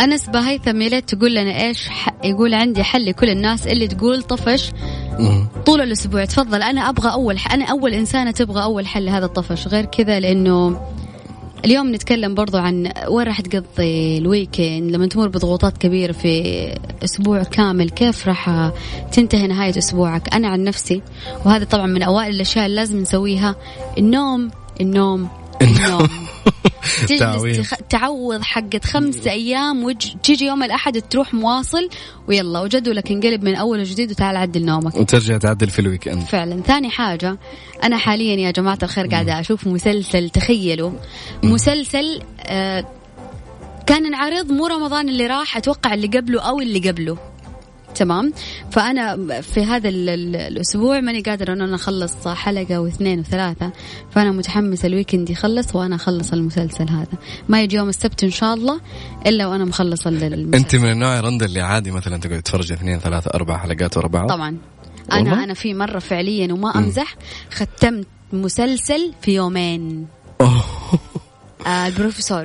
أنس 0.00 0.28
بهيثم 0.28 0.83
يا 0.83 0.88
ريت 0.88 1.14
تقول 1.14 1.35
لنا 1.35 1.66
إيش 1.66 1.88
ح... 1.88 2.09
يقول 2.25 2.54
عندي 2.54 2.83
حل 2.83 3.06
لكل 3.06 3.30
الناس 3.30 3.66
اللي 3.66 3.88
تقول 3.88 4.23
طفش. 4.23 4.71
طول 5.66 5.80
الأسبوع. 5.80 6.25
تفضل 6.25 6.62
أنا 6.62 6.88
أبغى 6.88 7.12
أول 7.12 7.38
ح... 7.38 7.52
أنا 7.52 7.64
أول 7.64 7.92
إنسانة 7.92 8.30
تبغى 8.30 8.62
أول 8.62 8.87
حل 8.87 9.04
لهذا 9.04 9.25
الطفش. 9.25 9.68
غير 9.68 9.85
كذا 9.85 10.21
لأنه 10.21 10.80
اليوم 11.64 11.94
نتكلم 11.94 12.34
برضو 12.34 12.58
عن 12.58 12.92
وين 13.08 13.26
راح 13.26 13.40
تقضي 13.40 14.18
ال 14.18 14.27
weekend 14.27 14.90
لما 14.90 15.06
تمر 15.06 15.28
بضغوطات 15.28 15.78
كبيرة 15.78 16.12
في 16.12 16.75
أسبوع 17.04 17.42
كامل 17.42 17.90
كيف 17.90 18.28
راح 18.28 18.72
تنتهي 19.12 19.46
نهاية 19.46 19.78
أسبوعك؟ 19.78 20.34
أنا 20.34 20.48
عن 20.48 20.64
نفسي 20.64 21.02
وهذا 21.44 21.64
طبعا 21.64 21.86
من 21.86 22.02
أوائل 22.02 22.34
الأشياء 22.34 22.66
اللي 22.66 22.76
لازم 22.76 23.00
نسويها 23.00 23.56
النوم 23.98 24.50
النوم 24.80 25.28
تجلس. 27.08 27.75
تعوض 27.88 28.42
حقت 28.42 28.84
خمسة 28.84 29.30
أيام 29.30 29.84
وج... 29.84 30.06
تيجي 30.22 30.44
يوم 30.46 30.62
الأحد 30.62 31.02
تروح 31.02 31.34
مواصل 31.34 31.88
ويلا 32.28 32.60
وجدولك 32.60 33.10
انقلب 33.10 33.44
من 33.44 33.54
أول 33.54 33.80
وجديد 33.80 34.10
وتعال 34.10 34.36
عدل 34.36 34.64
نومك. 34.64 34.94
وترجع 34.94 35.38
تعدل 35.38 35.70
في 35.70 35.78
ال 35.78 36.08
weekend 36.08 36.22
فعلا. 36.22 36.62
ثاني 36.62 36.90
حاجة 36.90 37.38
أنا 37.82 37.96
حاليا 37.96 38.36
يا 38.36 38.50
جماعة 38.50 38.78
الخير 38.82 39.06
قاعدة 39.06 39.40
أشوف 39.40 39.66
مسلسل 39.66 40.30
تخيلوا 40.30 40.90
مسلسل 41.42 42.20
آه 42.40 42.84
كان 43.86 44.06
انعرض 44.06 44.52
مو 44.52 44.66
رمضان 44.66 45.08
اللي 45.08 45.26
راح 45.26 45.56
أتوقع 45.56 45.94
اللي 45.94 46.06
قبله 46.06 46.40
أو 46.48 46.60
اللي 46.60 46.90
قبله. 46.90 47.18
تمام. 47.96 48.32
فأنا 48.70 49.40
في 49.40 49.64
هذا 49.64 49.88
ال- 49.88 50.08
ال- 50.08 50.36
الأسبوع 50.36 51.00
ماني 51.00 51.20
قادرة 51.20 51.52
أن 51.52 51.60
أنا 51.60 51.74
أخلص 51.74 52.28
حلقة 52.28 52.78
واثنين 52.80 53.20
وثلاثة. 53.20 53.72
فأنا 54.10 54.32
متحمسة 54.32 54.86
الويكند 54.86 55.30
يخلص 55.30 55.76
وأنا 55.76 55.96
أخلص 55.96 56.32
المسلسل 56.32 56.88
هذا. 56.90 57.18
ما 57.48 57.62
يجي 57.62 57.76
يوم 57.76 57.88
السبت 57.88 58.24
إن 58.24 58.30
شاء 58.30 58.54
الله 58.54 58.80
إلا 59.26 59.46
وأنا 59.46 59.64
مخلصة 59.64 60.10
ال- 60.10 60.24
المسلسل. 60.24 60.54
أنت 60.54 60.76
من 60.76 60.90
النوع 60.92 61.16
يا 61.16 61.20
رندا 61.20 61.46
اللي 61.46 61.60
عادي 61.60 61.90
مثلا 61.90 62.16
تقعد 62.16 62.42
تتفرج 62.42 62.72
اثنين 62.72 62.98
ثلاثة 62.98 63.30
أربع 63.34 63.58
حلقات 63.58 63.96
ورا 63.96 64.08
بعض؟ 64.08 64.28
طبعا. 64.28 64.56
والله؟ 65.12 65.32
أنا 65.32 65.44
أنا 65.44 65.54
في 65.54 65.74
مرة 65.74 65.98
فعليا 65.98 66.52
وما 66.52 66.78
أمزح 66.78 67.16
ختمت 67.52 68.06
مسلسل 68.32 69.12
في 69.22 69.34
يومين. 69.34 70.06
آه 71.66 71.86
البروفيسور. 71.86 72.44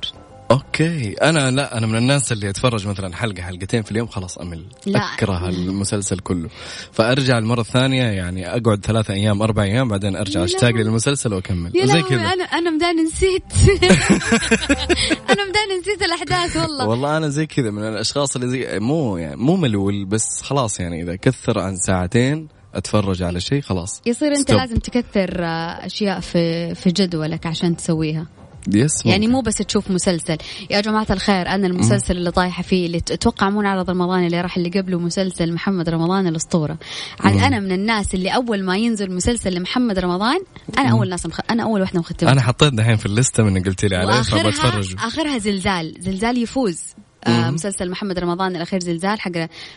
أوكي. 0.51 1.13
أنا 1.13 1.51
لا 1.51 1.77
أنا 1.77 1.87
من 1.87 1.97
الناس 1.97 2.31
اللي 2.31 2.49
أتفرج 2.49 2.87
مثلا 2.87 3.15
حلقة 3.15 3.41
حلقتين 3.41 3.81
في 3.83 3.91
اليوم 3.91 4.07
خلاص 4.07 4.37
أمل. 4.37 4.65
لا. 4.85 4.99
أكره 4.99 5.49
المسلسل 5.49 6.19
كله. 6.19 6.49
فأرجع 6.91 7.37
المرة 7.37 7.61
الثانية 7.61 8.03
يعني 8.03 8.49
أقعد 8.49 8.85
ثلاثة 8.85 9.13
أيام 9.13 9.41
أربع 9.41 9.63
أيام 9.63 9.87
بعدين 9.87 10.15
أرجع 10.15 10.43
أشتاق. 10.43 10.71
للمسلسل 10.71 11.33
وأكمل. 11.33 11.71
زي 11.85 12.01
كذا. 12.01 12.21
أنا 12.21 12.43
أنا 12.43 12.69
مداني 12.69 13.01
نسيت. 13.01 13.43
أنا 15.31 15.45
مداني 15.49 15.79
نسيت 15.81 16.01
الأحداث 16.01 16.57
والله. 16.57 16.87
والله 16.87 17.17
أنا 17.17 17.29
زي 17.29 17.45
كذا 17.45 17.71
من 17.71 17.83
الأشخاص 17.83 18.35
اللي 18.35 18.47
زي 18.47 18.79
مو 18.79 19.17
يعني 19.17 19.35
مو 19.35 19.55
ملول 19.55 20.05
بس 20.05 20.41
خلاص 20.41 20.79
يعني 20.79 21.01
إذا 21.01 21.15
كثر 21.15 21.59
عن 21.59 21.77
ساعتين 21.77 22.47
أتفرج 22.75 23.23
على 23.23 23.39
شيء 23.39 23.61
خلاص. 23.61 24.01
يصير 24.05 24.31
non-stop. 24.31 24.57
لازم 24.57 24.75
تكثر 24.75 25.43
آه، 25.43 25.85
أشياء 25.85 26.19
في 26.19 26.75
في 26.75 26.89
جدولك 26.91 27.45
عشان 27.45 27.77
تسويها. 27.77 28.27
yes 28.67 29.05
يعني. 29.05 29.27
مو 29.27 29.41
بس 29.41 29.55
تشوف 29.55 29.91
مسلسل. 29.91 30.37
يا 30.69 30.81
جماعة 30.81 31.07
الخير 31.09 31.47
أنا 31.47 31.67
المسلسل 31.67 32.17
اللي 32.17 32.31
طايحة 32.31 32.63
فيه 32.63 32.85
اللي 32.85 32.97
أتوقع 32.97 33.49
مو 33.49 33.61
عرض 33.61 33.89
رمضان 33.89 34.25
اللي 34.25 34.41
راح 34.41 34.57
اللي 34.57 34.69
قبله 34.69 34.99
مسلسل 34.99 35.53
محمد 35.53 35.89
رمضان 35.89 36.27
الأسطورة. 36.27 36.77
عاد 37.19 37.37
أنا 37.37 37.59
من 37.59 37.71
الناس 37.71 38.13
اللي 38.13 38.29
أول 38.29 38.63
ما 38.63 38.77
ينزل 38.77 39.11
مسلسل 39.11 39.53
لمحمد 39.53 39.99
رمضان 39.99 40.37
أنا 40.77 40.91
أول 40.91 41.09
ناس 41.09 41.25
مخ... 41.25 41.39
أنا 41.49 41.63
أول 41.63 41.81
واحدة 41.81 41.99
مختمة 41.99 42.31
أنا 42.31 42.41
حطيت 42.41 42.73
دحين 42.73 42.95
في 42.95 43.05
الليستة 43.05 43.43
من 43.43 43.63
قلتي 43.63 43.87
لي 43.87 43.95
عليه 43.95 44.21
فبتفرج 44.21 44.95
آخرها 44.97 45.37
زلزال. 45.37 45.95
زلزال 45.99 46.37
يفوز. 46.37 46.79
آه 47.27 47.49
مسلسل 47.49 47.89
محمد 47.89 48.19
رمضان 48.19 48.55
الأخير 48.55 48.79
زلزال 48.79 49.19
حق 49.21 49.31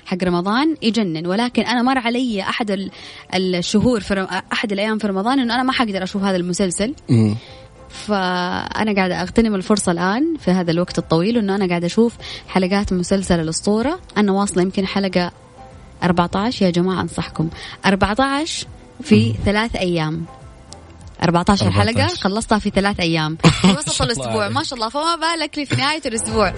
حق 0.06 0.24
رمضان 0.24 0.76
يجنن. 0.82 1.26
ولكن 1.26 1.62
أنا 1.62 1.82
مر 1.82 1.98
علي 1.98 2.42
أحد 2.42 2.70
ال- 2.70 2.90
الشهور 3.34 4.00
في 4.00 4.14
رم... 4.14 4.24
أحد 4.52 4.72
الأيام 4.72 4.98
في 4.98 5.06
رمضان 5.06 5.40
إنه 5.40 5.54
أنا 5.54 5.62
ما 5.62 5.72
حقدر 5.72 6.02
أشوف 6.02 6.22
هذا 6.22 6.36
المسلسل. 6.36 6.94
مم. 7.10 7.36
فأنا 7.94 8.94
قاعدة 8.94 9.22
أغتنم 9.22 9.54
الفرصة 9.54 9.92
الآن 9.92 10.36
في 10.38 10.50
هذا 10.50 10.70
الوقت 10.70 10.98
الطويل 10.98 11.38
إنه 11.38 11.54
أنا 11.54 11.68
قاعدة 11.68 11.86
أشوف 11.86 12.14
حلقات 12.48 12.92
مسلسل 12.92 13.40
الأسطورة. 13.40 14.00
أنا 14.16 14.32
واصلة 14.32 14.62
يمكن 14.62 14.86
حلقة 14.86 15.32
14 16.02 16.64
يا 16.66 16.70
جماعة 16.70 17.00
أنصحكم. 17.00 17.50
14 17.86 18.66
في 19.02 19.34
ثلاث 19.44 19.76
أيام. 19.76 20.24
14 21.22 21.70
حلقة 21.70 22.02
14. 22.02 22.16
خلصتها 22.16 22.58
في 22.58 22.70
ثلاث 22.70 23.00
أيام. 23.00 23.36
في 23.60 23.66
وسط 23.66 24.02
الأسبوع. 24.02 24.48
ما 24.48 24.62
شاء 24.62 24.74
الله. 24.78 24.88
فما 24.88 25.16
بالك 25.16 25.58
لي 25.58 25.66
في 25.66 25.76
نهاية 25.76 26.02
الأسبوع. 26.06 26.48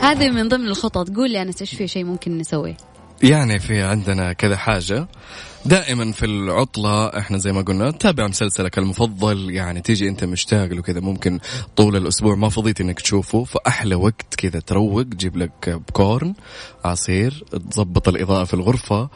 هذه 0.00 0.30
من 0.30 0.48
ضمن 0.48 0.68
الخطط. 0.68 1.10
قول 1.16 1.30
لي 1.30 1.42
أنا 1.42 1.52
إيش 1.60 1.74
في 1.74 1.88
شيء 1.88 2.04
ممكن 2.04 2.38
نسويه 2.38 2.76
يعني 3.22 3.58
في 3.58 3.82
عندنا 3.82 4.32
كذا 4.32 4.56
حاجة. 4.56 5.08
دائما 5.64 6.12
في 6.12 6.26
العطلة 6.26 7.06
إحنا 7.06 7.38
زي 7.38 7.52
ما 7.52 7.62
قلنا 7.62 7.90
تابع 7.90 8.26
مسلسلك 8.26 8.78
المفضل 8.78 9.50
يعني 9.50 9.80
تيجي 9.80 10.08
أنت 10.08 10.24
مشتاق 10.24 10.64
له 10.64 10.82
كذا 10.82 11.00
ممكن 11.00 11.38
طول 11.76 11.96
الأسبوع 11.96 12.34
ما 12.34 12.48
فضيت 12.48 12.80
إنك 12.80 13.00
تشوفه 13.00 13.44
فأحلى 13.44 13.94
وقت 13.94 14.34
كذا 14.38 14.60
تروق 14.60 15.02
جيب 15.02 15.36
لك 15.36 15.68
بكورن 15.88 16.34
عصير 16.84 17.44
تظبط 17.70 18.08
الإضاءة 18.08 18.44
في 18.44 18.54
الغرفة 18.54 19.10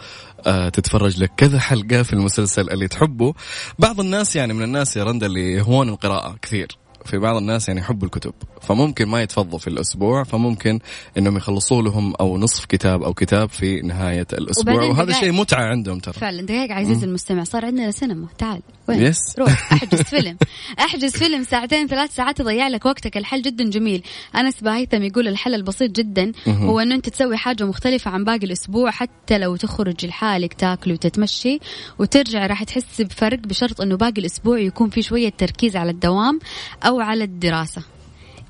آه 0.46 0.68
تتفرج 0.68 1.22
لك 1.22 1.32
كذا 1.37 1.58
حلقة 1.58 2.02
في 2.02 2.12
المسلسل 2.12 2.70
اللي 2.70 2.88
تحبه. 2.88 3.34
بعض 3.78 4.00
الناس 4.00 4.37
يعني 4.37 4.52
من 4.52 4.62
الناس 4.62 4.96
يا 4.96 5.04
رندا 5.04 5.26
اللي 5.26 5.52
يهوون 5.52 5.88
القراءة 5.88 6.37
كثير. 6.42 6.81
في 7.04 7.18
بعض 7.18 7.37
الناس 7.37 7.68
يعني 7.68 7.80
يحبوا 7.80 8.06
الكتب. 8.06 8.35
فممكن 8.62 9.09
ما 9.09 9.23
يتفضوا 9.23 9.59
في 9.59 9.68
الأسبوع 9.68 10.25
فممكن 10.25 10.78
إنهم 11.18 11.37
يخلصوا 11.37 11.82
لهم 11.82 12.14
أو 12.14 12.38
نصف 12.38 12.64
كتاب 12.64 13.02
أو 13.02 13.14
كتاب 13.14 13.49
في 13.49 13.80
نهاية 13.80 14.26
الأسبوع. 14.32 14.85
وهذا. 14.85 15.12
شيء 15.12 15.32
متعة 15.32 15.64
عندهم 15.64 15.99
ترى. 15.99 16.14
فعلا 16.14 16.42
دقيقة 16.42 16.75
عزيزي 16.75 17.06
المستمع. 17.06 17.44
صار 17.44 17.64
عندنا 17.64 17.90
سينما. 17.90 18.26
تعال 18.38 18.62
وين؟ 18.88 19.02
يس. 19.02 19.18
روح 19.38 19.73
أحجز 19.73 20.02
فيلم. 20.02 20.37
أحجز 20.78 21.12
فيلم 21.12 21.42
ساعتين 21.42 21.87
ثلاث 21.87 22.14
ساعات 22.14 22.40
يضيع 22.40 22.68
لك 22.68 22.87
وقتك. 22.87 23.16
الحل 23.16 23.42
جدا 23.42 23.71
جميل. 23.71 24.02
أنس 24.37 24.61
باهيثم 24.61 25.02
يقول 25.02 25.28
الحل 25.28 25.54
البسيط 25.54 25.90
جدا 25.90 26.32
هو 26.49 26.80
إنه 26.80 26.94
أنت 26.94 27.09
تسوي 27.09 27.37
حاجة 27.37 27.64
مختلفة 27.64 28.11
عن 28.11 28.25
باقي 28.25 28.47
الأسبوع 28.47 28.90
حتى 28.90 29.38
لو 29.38 29.56
تخرج 29.56 30.06
لحالك 30.06 30.54
تاكل 30.54 30.92
وتتمشي 30.92 31.59
وترجع 31.99 32.47
راح 32.47 32.64
تحس 32.64 33.00
بفرق 33.00 33.38
بشرط 33.38 33.80
إنه 33.80 33.97
باقي 33.97 34.21
الأسبوع 34.21 34.59
يكون 34.59 34.90
في 34.90 35.02
شوية 35.02 35.28
تركيز 35.38 35.76
على 35.76 35.90
الدوام 35.90 36.38
أو 36.82 36.91
على 37.00 37.25
الدراسة. 37.25 37.82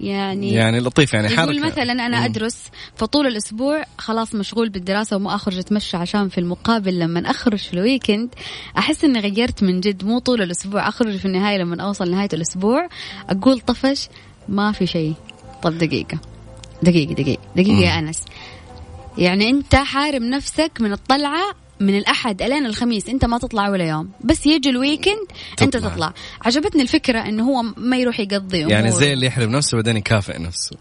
يعني 0.00 0.52
يعني 0.52 0.80
لطيف 0.80 1.14
يعني 1.14 1.28
حركة. 1.28 1.42
يقول 1.42 1.66
مثلا 1.66 1.92
أنا 1.92 2.24
أدرس 2.24 2.58
فطول 2.96 3.26
الأسبوع 3.26 3.84
خلاص 3.98 4.34
مشغول 4.34 4.68
بالدراسة 4.68 5.16
وما 5.16 5.34
أخرج 5.34 5.58
أتمشى 5.58 5.96
عشان 5.96 6.28
في 6.28 6.38
المقابل 6.38 6.98
لما 6.98 7.30
أخرج 7.30 7.58
في 7.58 7.74
ال 7.74 7.81
weekend 7.81 8.28
أحس 8.78 9.04
إني 9.04 9.20
غيرت 9.20 9.62
من 9.62 9.80
جد. 9.80 10.04
مو 10.04 10.18
طول 10.18 10.42
الأسبوع 10.42 10.88
أخرج 10.88 11.16
في 11.16 11.24
النهاية 11.24 11.58
لما 11.58 11.82
أوصل 11.82 12.10
نهاية 12.10 12.28
الأسبوع 12.32 12.88
أقول 13.30 13.60
طفش 13.60 14.08
ما 14.48 14.72
في 14.72 14.86
شيء. 14.86 15.14
طب 15.62 15.78
دقيقة. 15.78 16.18
دقيقة 16.82 17.12
دقيقة 17.14 17.42
دقيقة 17.56 17.78
يا 17.78 17.98
أنس. 17.98 18.24
يعني 19.18 19.50
أنت 19.50 19.74
حارم 19.74 20.24
نفسك 20.24 20.72
من 20.80 20.92
الطلعة 20.92 21.61
من 21.82 21.98
الأحد 21.98 22.42
إلين 22.42 22.66
الخميس 22.66 23.08
أنت 23.08 23.24
ما 23.24 23.38
تطلع 23.38 23.68
ولا 23.68 23.84
يوم. 23.88 24.10
بس 24.24 24.46
يجي 24.46 24.70
ال 24.70 24.77
weekend 24.77 25.26
أنت 25.62 25.76
تطلع. 25.76 25.88
تطلع. 25.88 26.12
عجبتني 26.44 26.82
الفكرة 26.82 27.18
إنه 27.20 27.44
هو 27.44 27.62
ما 27.76 27.96
يروح 27.96 28.20
يقضي 28.20 28.58
يعني 28.58 28.88
أموره. 28.88 29.00
زي 29.00 29.12
اللي 29.12 29.26
يحرم 29.26 29.50
نفسه 29.50 29.76
بعدين 29.76 29.96
يكافئ 29.96 30.38
نفسه. 30.38 30.76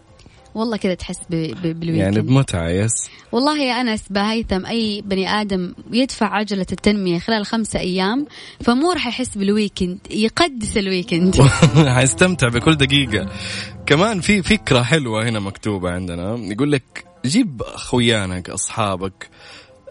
والله 0.54 0.76
كذا 0.76 0.94
تحس. 0.94 1.16
بال 1.30 1.45
weekend 1.45 1.96
يعني 1.96 2.20
بمتعة 2.20 2.68
yes 2.68 2.92
والله 3.32 3.58
يا 3.62 3.80
أنس 3.80 4.02
بهيثم 4.10 4.66
أي 4.66 5.02
بني 5.06 5.28
آدم 5.28 5.74
يدفع 5.92 6.26
عجلة 6.26 6.66
التنمية 6.72 7.18
خلال 7.18 7.46
خمسة 7.46 7.80
أيام 7.80 8.26
فمو 8.60 8.92
راح 8.92 9.06
يحس 9.06 9.36
بال 9.36 9.50
weekend 9.50 9.98
يقدس 10.10 10.76
ال 10.76 10.84
weekend 10.84 11.42
حيستمتع 11.96 12.48
بكل 12.48 12.74
دقيقة. 12.74 13.28
كمان 13.86 14.20
في 14.20 14.42
فكرة 14.42 14.82
حلوة 14.82 15.28
هنا 15.28 15.40
مكتوبة 15.40 15.90
عندنا. 15.90 16.36
يقول 16.52 16.72
لك 16.72 17.04
جيب 17.26 17.62
خويانك 17.62 18.50
أصحابك 18.50 19.28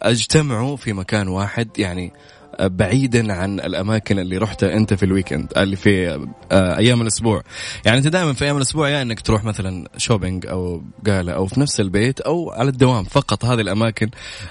أجتمعوا 0.02 0.78
في 0.78 0.94
مكان 0.94 1.28
واحد 1.28 1.80
يعني 1.80 2.14
بعيدا 2.60 3.34
عن 3.34 3.60
الأماكن 3.60 4.20
اللي 4.20 4.38
رحتها 4.38 4.74
أنت 4.74 4.94
في 4.94 5.04
ال 5.04 5.10
weekend 5.10 5.54
اللي 5.58 5.76
في 5.76 6.28
آه، 6.52 6.78
أيام 6.78 7.02
الأسبوع. 7.02 7.42
يعني 7.86 7.98
أنت 7.98 8.08
دائما 8.08 8.34
في 8.34 8.46
أيام 8.46 8.58
الأسبوع 8.58 8.90
يا 8.90 9.02
إنك 9.02 9.22
تروح 9.22 9.44
مثلا 9.44 9.88
shopping 9.98 10.46
أو 10.46 10.84
بقالة 11.08 11.34
أو 11.34 11.48
في 11.48 11.60
نفس 11.60 11.80
البيت 11.80 12.20
أو 12.20 12.52
على 12.52 12.70
الدوام 12.70 13.04
فقط 13.04 13.46
هذه 13.46 13.62
الأماكن 13.62 14.10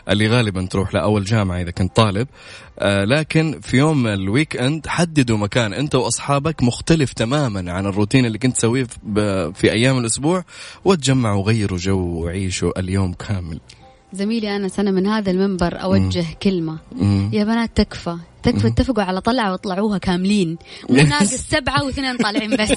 اللي 0.09 0.28
غالبا 0.28 0.66
تروح 0.66 0.95
لها 0.95 1.02
أو 1.02 1.19
الجامعة 1.19 1.61
إذا 1.61 1.71
كنت 1.71 1.97
طالب. 1.97 2.28
آه، 2.78 3.04
لكن 3.04 3.61
في 3.62 3.76
يوم 3.76 4.07
ال 4.06 4.56
weekend 4.56 4.87
حددوا 4.87 5.38
مكان 5.38 5.73
أنت 5.73 5.95
وأصحابك 5.95 6.62
مختلف 6.62 7.12
تماما 7.12 7.73
عن 7.73 7.87
الروتين 7.87 8.26
اللي 8.26 8.38
كنت 8.38 8.57
تسويه 8.57 8.87
في 9.54 9.73
أيام 9.73 9.99
الأسبوع 9.99 10.45
وتجمعوا 10.85 11.42
وغيروا 11.42 11.78
جو 11.78 11.99
وعيشوا 11.99 12.80
اليوم 12.80 13.12
كامل. 13.12 13.61
زميلي 14.12 14.56
انس 14.56 14.80
أنا 14.80 14.90
من 14.90 15.06
هذا 15.06 15.30
المنبر 15.30 15.82
أوجه 15.82 16.24
كلمة. 16.42 16.78
مم. 16.92 17.30
يا 17.32 17.44
بنات 17.44 17.70
تكفى. 17.76 18.16
تكفى 18.42 18.66
اتفقوا 18.66 19.02
على 19.02 19.20
طلعة 19.20 19.52
واطلعوها 19.52 19.98
كاملين. 19.98 20.58
مو 20.90 20.96
ناقص 20.96 21.34
سبعة 21.54 21.84
واثنين 21.84 22.16
طالعين 22.16 22.56
بس. 22.56 22.72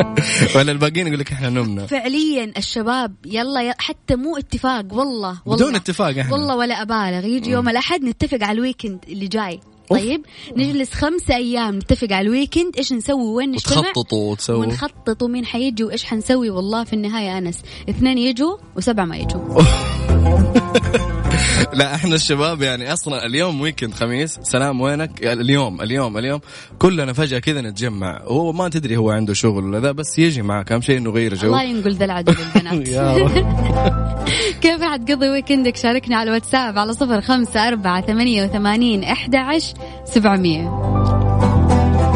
ولا 0.56 0.72
الباقيين 0.72 1.06
يقول 1.06 1.18
لك 1.18 1.32
إحنا 1.32 1.48
نمنا. 1.48 1.86
فعليا 1.86 2.52
الشباب 2.56 3.14
يلا 3.26 3.74
حتى 3.78 4.16
مو 4.16 4.36
اتفاق 4.36 4.84
والله 4.90 5.38
والله. 5.46 5.56
بدون 5.56 5.74
اتفاق 5.74 6.18
إحنا. 6.18 6.32
والله 6.32 6.56
ولا 6.56 6.82
أبالغ. 6.82 7.24
يجي 7.26 7.50
يوم 7.50 7.68
الأحد 7.68 8.02
نتفق 8.02 8.38
على 8.42 8.56
ال 8.56 8.61
weekend 8.61 8.98
اللي 9.08 9.26
جاي. 9.26 9.60
طيب؟ 9.90 10.22
نجلس 10.56 10.92
خمسة 10.92 11.36
أيام 11.36 11.76
نتفق 11.76 12.12
على 12.12 12.26
الويكند. 12.26 12.76
إيش 12.76 12.92
نسوي؟ 12.92 13.22
وين 13.22 13.50
نجتمع؟ 13.50 13.78
وتخططوا 13.78 14.30
وتسووا. 14.30 14.64
ونخطط 14.64 15.22
ومين 15.22 15.46
حيجي 15.46 15.84
وإيش 15.84 16.04
حنسوي؟ 16.04 16.50
والله 16.50 16.84
في 16.84 16.92
النهاية 16.92 17.38
أنس. 17.38 17.58
اثنين 17.88 18.18
يجوا 18.18 18.56
وسبعة 18.76 19.04
ما 19.04 19.16
يجوا. 19.16 19.62
لا 21.72 21.94
إحنا 21.94 22.14
الشباب 22.14 22.62
يعني 22.62 22.92
أصلا 22.92 23.26
اليوم 23.26 23.60
weekend 23.60 23.94
خميس. 23.94 24.38
سلام 24.42 24.80
وينك؟ 24.80 25.26
اليوم 25.26 25.80
اليوم 25.82 26.18
اليوم. 26.18 26.40
كلنا 26.78 27.12
فجأة 27.12 27.38
كذا 27.38 27.60
نتجمع. 27.60 28.20
هو 28.24 28.52
ما 28.52 28.68
تدري 28.68 28.96
هو 28.96 29.10
عنده 29.10 29.34
شغل 29.34 29.64
ولا 29.64 29.80
ذا 29.80 29.92
بس 29.92 30.18
يجي 30.18 30.42
معك. 30.42 30.72
أهم 30.72 30.80
شيء 30.80 30.98
إنه 30.98 31.10
يغير 31.10 31.34
جو. 31.34 31.46
الله 31.48 31.62
ينقل 31.62 31.94
ذا 31.94 32.04
العدوى 32.04 32.32
للبنات 32.32 32.88
يا 32.94 33.16
رب. 33.16 33.30
كيف 34.62 34.82
حتقضي 34.82 35.28
ويكندك 35.28 35.76
شاركنا 35.76 36.16
على 36.16 36.28
الواتساب 36.28 36.78
على 36.78 36.92
صفر 36.92 37.20
خمسة 37.20 37.68
أربعة 37.68 38.06
ثمانية 38.06 38.44
وثمانين 38.44 39.04
أحد 39.04 39.34
عشر 39.34 39.74
سبعمية. 40.04 40.92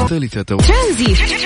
ثالثة 0.08 0.42
ترانزيت. 0.42 1.45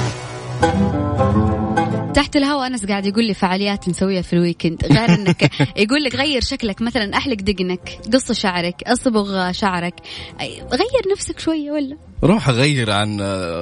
تحت 2.13 2.35
الهواء 2.35 2.67
أنس 2.67 2.85
قاعد 2.85 3.05
يقول 3.05 3.27
لي 3.27 3.33
فعاليات 3.33 3.89
نسويها 3.89 4.21
في 4.21 4.33
ال 4.33 4.39
weekend 4.39 4.85
غير 4.85 5.09
أنك 5.09 5.51
يقول 5.83 6.03
لك 6.03 6.15
غير 6.15 6.41
شكلك. 6.41 6.81
مثلا 6.81 7.17
أحلق 7.17 7.35
دقنك 7.35 7.99
قص 8.13 8.31
شعرك 8.31 8.83
أصبغ 8.83 9.51
شعرك. 9.51 9.95
غير 10.71 11.11
نفسك 11.11 11.39
شوية 11.39 11.71
ولا؟ 11.71 11.97
روح 12.23 12.49
غير 12.49 12.91
عن 12.91 13.21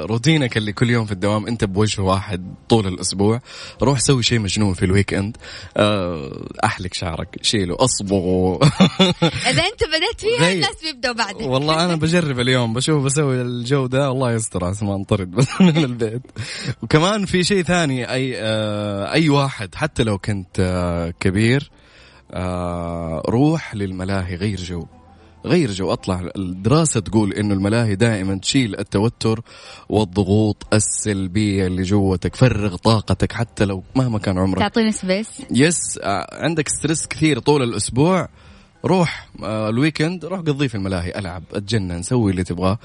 روتينك 0.09 0.57
اللي 0.57 0.73
كل 0.73 0.89
يوم 0.89 1.05
في 1.05 1.11
الدوام. 1.11 1.47
أنت 1.47 1.63
بوجه 1.65 2.01
واحد 2.01 2.55
طول 2.69 2.87
الأسبوع. 2.87 3.41
روح 3.81 3.99
سوي 3.99 4.23
شيء 4.23 4.39
مجنون 4.39 4.73
في 4.73 4.85
ال 4.85 5.13
weekend 5.13 5.37
آه، 5.77 6.47
أحلق 6.63 6.93
شعرك 6.93 7.37
شيله 7.41 7.75
أصبغه. 7.79 8.59
إذا 9.49 9.63
أنت 9.63 9.83
بدأت 9.83 10.21
فيها 10.21 10.39
غير. 10.45 10.55
الناس 10.55 10.75
بيبدأوا 10.83 11.13
بعدك. 11.15 11.41
والله 11.41 11.85
أنا 11.85 11.95
بجرب 11.95 12.39
اليوم. 12.39 12.73
بشوف 12.73 13.03
بسوي 13.03 13.41
الجو 13.41 13.85
ده. 13.87 14.11
الله 14.11 14.33
يستر 14.33 14.65
عشان 14.65 14.87
ما 14.87 14.95
انطرد 14.95 15.31
بس 15.31 15.47
من 15.61 15.77
البيت. 15.77 16.21
وكمان 16.83 17.25
في 17.25 17.43
شيء 17.43 17.63
ثاني. 17.63 18.11
أي 18.13 18.38
أي 19.13 19.29
واحد 19.29 19.75
حتى 19.75 20.03
لو 20.03 20.17
كنت 20.17 20.59
آه 20.59 21.13
كبير 21.19 21.71
آه 22.31 23.23
روح 23.29 23.75
للملاهي 23.75 24.35
غير 24.35 24.57
جو. 24.57 24.85
غير 25.45 25.71
جو 25.71 25.93
أطلع. 25.93 26.29
الدراسة 26.35 26.99
تقول 26.99 27.33
إنه 27.33 27.53
الملاهي 27.53 27.95
دائما 27.95 28.37
تشيل 28.37 28.79
التوتر 28.79 29.41
والضغوط 29.89 30.67
السلبية 30.73 31.67
اللي 31.67 31.81
جوتك 31.83 32.35
فرغ 32.35 32.75
طاقتك 32.75 33.31
حتى 33.31 33.65
لو 33.65 33.83
مهما 33.95 34.19
كان 34.19 34.37
عمرك. 34.37 34.59
تعطيني 34.59 34.91
space 34.91 35.41
yes 35.51 35.99
آه، 36.03 36.43
عندك 36.43 36.69
stress 36.69 37.07
كثير 37.07 37.39
طول 37.39 37.63
الأسبوع 37.63 38.29
روح 38.85 39.29
آه، 39.43 39.69
ال 39.69 39.76
weekend 39.76 40.25
روح 40.25 40.39
قضيه 40.39 40.67
في 40.67 40.75
الملاهي 40.75 41.19
ألعب 41.19 41.43
أتجنن 41.53 42.01
سوي 42.03 42.31
اللي 42.31 42.43
تبغاه. 42.43 42.79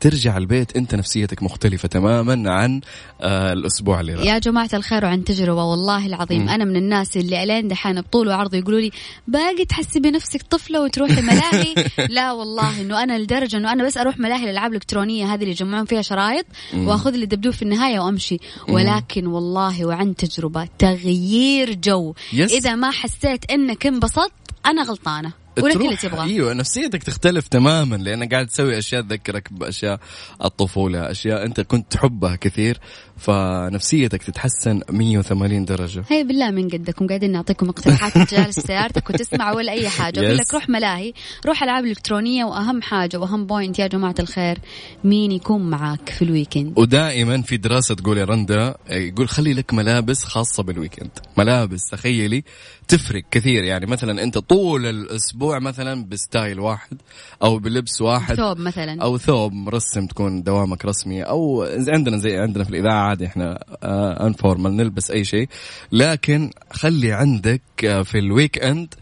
ترجع 0.00 0.36
البيت 0.36 0.76
انت 0.76 0.94
نفسيتك 0.94 1.42
مختلفة 1.42 1.88
تماما 1.88 2.50
عن 2.50 2.80
آه 3.20 3.52
الأسبوع 3.52 4.00
اللي 4.00 4.14
راح. 4.14 4.24
يا 4.24 4.38
جماعة 4.38 4.70
الخير 4.74 5.04
وعن 5.04 5.24
تجربة 5.24 5.64
والله 5.64 6.06
العظيم 6.06 6.48
أنا 6.48 6.64
من 6.64 6.76
الناس 6.76 7.16
اللي 7.16 7.42
ألين 7.42 7.68
دحين 7.68 8.00
بطول 8.00 8.28
وعرض 8.28 8.54
يقولوا 8.54 8.80
لي 8.80 8.90
باقي 9.28 9.64
تحسي 9.64 10.00
بنفسك 10.00 10.42
طفلة 10.42 10.82
وتروحي 10.82 11.22
ملاهي؟ 11.22 11.74
لا 12.16 12.32
والله 12.32 12.80
إنه 12.80 13.02
أنا 13.02 13.18
لدرجة 13.18 13.56
إنه 13.56 13.72
أنا 13.72 13.84
بس 13.84 13.96
أروح 13.96 14.18
ملاهي 14.18 14.44
الألعاب 14.44 14.70
الإلكترونية 14.70 15.34
هذه 15.34 15.40
اللي 15.40 15.50
يجمعون 15.50 15.84
فيها 15.84 16.02
شرايط 16.02 16.46
وأخذ 16.74 17.10
لي 17.10 17.26
دبدوب 17.26 17.52
في 17.52 17.62
النهاية 17.62 18.00
وأمشي. 18.00 18.38
ولكن 18.68 19.26
والله 19.26 19.84
وعن 19.86 20.16
تجربة 20.16 20.68
تغيير 20.78 21.74
جو. 21.74 22.14
yes. 22.32 22.52
إذا 22.52 22.74
ما 22.74 22.90
حسيت 22.90 23.50
إنك 23.50 23.86
انبسطت 23.86 24.32
أنا 24.66 24.82
غلطانة. 24.82 25.41
اللي 25.58 25.72
تروح- 25.72 26.00
تبغاه. 26.02 26.24
أيوه 26.24 26.52
نفسيتك 26.52 27.02
تختلف 27.02 27.48
تماما 27.48 27.96
لانك 27.96 28.32
قاعد 28.34 28.46
تسوي 28.46 28.78
أشياء 28.78 29.02
تذكرك 29.02 29.52
بأشياء 29.52 30.00
الطفولة 30.44 31.10
أشياء 31.10 31.44
أنت 31.46 31.60
كنت 31.60 31.92
تحبها 31.92 32.36
كثير 32.36 32.78
فنفسيتك 33.16 34.22
تتحسن 34.22 34.80
180 34.90 35.64
درجة. 35.64 36.04
هي 36.10 36.24
بالله 36.24 36.50
من 36.50 36.68
قدكم 36.68 37.06
قاعدين 37.06 37.32
نعطيكم 37.32 37.68
اقتراحات 37.68 38.34
جالس 38.34 38.60
سيارتك 38.60 39.10
وتسمع 39.10 39.52
ولا 39.52 39.72
أي 39.72 39.88
حاجة. 39.88 40.20
أقول 40.20 40.36
Yes. 40.36 40.40
لك 40.40 40.54
روح 40.54 40.68
ملاهي 40.68 41.12
روح 41.46 41.62
ألعاب 41.62 41.84
إلكترونية 41.84 42.44
وأهم 42.44 42.82
حاجة 42.82 43.16
وأهم 43.16 43.46
point 43.46 43.78
يا 43.78 43.86
جماعة 43.86 44.14
الخير 44.20 44.58
مين 45.04 45.32
يكون 45.32 45.70
معاك 45.70 46.10
في 46.10 46.22
ال 46.22 46.29
weekend 46.29 46.78
ودائما 46.78 47.42
في 47.42 47.56
دراسة 47.56 47.94
تقول 47.94 48.18
يا 48.18 48.24
رندا 48.24 48.74
يقول 48.90 49.28
خلي 49.28 49.52
لك 49.52 49.74
ملابس 49.74 50.24
خاصة 50.24 50.62
بال 50.62 50.73
weekend 50.73 51.10
ملابس 51.38 51.80
تخيلي 51.90 52.44
تفرق 52.88 53.22
كثير. 53.30 53.64
يعني 53.64 53.86
مثلا 53.86 54.22
أنت 54.22 54.38
طول 54.38 54.86
الأسبوع 54.86 55.41
مثلا 55.42 56.04
ب 56.04 56.13
style 56.13 56.60
واحد 56.60 57.02
أو 57.42 57.58
بلبس 57.58 58.00
واحد 58.00 58.34
ثوب 58.36 58.58
مثلا. 58.58 59.02
أو 59.02 59.18
ثوب 59.18 59.52
مرسم 59.52 60.06
تكون 60.06 60.42
دوامك 60.42 60.84
رسمي 60.84 61.22
أو 61.22 61.62
عندنا 61.88 62.18
زي 62.18 62.36
عندنا 62.36 62.64
في 62.64 62.70
الإذاعة 62.70 63.08
عادي 63.08 63.26
إحنا 63.26 63.64
آه 63.82 64.26
informal 64.26 64.76
نلبس 64.76 65.10
أي 65.10 65.24
شيء. 65.24 65.48
لكن 65.92 66.50
خلي 66.70 67.12
عندك 67.12 67.62
آه 67.84 68.02
في 68.02 68.18
ال 68.18 68.64
weekend 68.64 68.94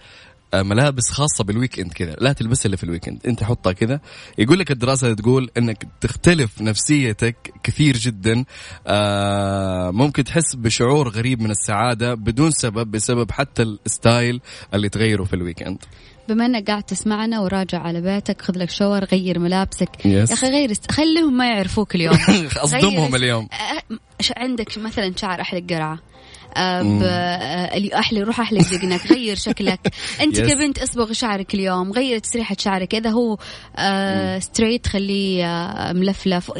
آه، 0.54 0.62
ملابس 0.62 1.10
خاصة 1.10 1.44
بال 1.44 1.55
weekend 1.55 1.92
كذا. 1.92 2.16
لا 2.20 2.32
تلبسها 2.32 2.68
إلا 2.68 2.76
في 2.76 2.84
ال 2.84 2.89
weekend 2.90 3.26
أنت 3.26 3.44
حطها 3.44 3.72
كذا. 3.72 4.00
يقول 4.38 4.58
لك 4.58 4.70
الدراسة 4.70 5.14
تقول 5.14 5.50
إنك 5.58 5.86
تختلف 6.00 6.62
نفسيتك 6.62 7.52
كثير 7.62 7.96
جدا. 7.96 8.44
آه، 8.86 9.90
ممكن 9.90 10.24
تحس 10.24 10.54
بشعور 10.54 11.08
غريب 11.08 11.42
من 11.42 11.50
السعادة 11.50 12.14
بدون 12.14 12.50
سبب 12.50 12.90
بسبب 12.90 13.30
حتى 13.30 13.62
ال 13.62 13.75
style 13.75 14.40
اللي 14.74 14.88
تغيره 14.88 15.24
في 15.24 15.34
ال 15.34 15.40
weekend 15.40 15.78
بما 16.30 16.46
انك 16.46 16.70
قاعد 16.70 16.82
تسمعنا 16.82 17.40
وراجع 17.40 17.78
على 17.78 18.00
بيتك 18.00 18.42
خذ 18.42 18.58
لك 18.58 18.70
shower 18.70 19.04
غير 19.04 19.38
ملابسك. 19.38 19.88
Yes. 19.98 20.06
يا 20.06 20.24
أخي 20.32 20.46
غير 20.46 20.70
است... 20.70 20.90
خليهم 20.92 21.36
ما 21.36 21.46
يعرفوك 21.48 21.94
اليوم. 21.94 22.18
أصدمهم 22.56 23.14
اليوم. 23.14 23.48
أه، 23.52 23.98
ش- 24.22 24.32
عندك؟ 24.36 24.78
مثلا 24.78 25.12
شعر 25.16 25.40
احلق 25.40 25.62
قرعة؟ 25.70 25.98
أه، 26.56 26.82
أه، 27.02 27.98
أحلى 27.98 28.20
روح 28.22 28.40
احلق 28.40 28.60
دقنك 28.60 29.12
غير 29.12 29.36
شكلك. 29.36 29.80
أنت. 30.22 30.40
كبنت 30.40 30.78
أصبغ 30.78 31.12
شعرك 31.12 31.54
اليوم 31.54 31.92
غير 31.92 32.18
تسريحة 32.18 32.56
شعرك. 32.58 32.94
إذا 32.94 33.10
هو 33.10 33.38
أه 33.76 34.38
straight 34.38 34.86
خليه 34.86 35.46
أه، 35.46 35.92
ملفلف. 35.92 36.52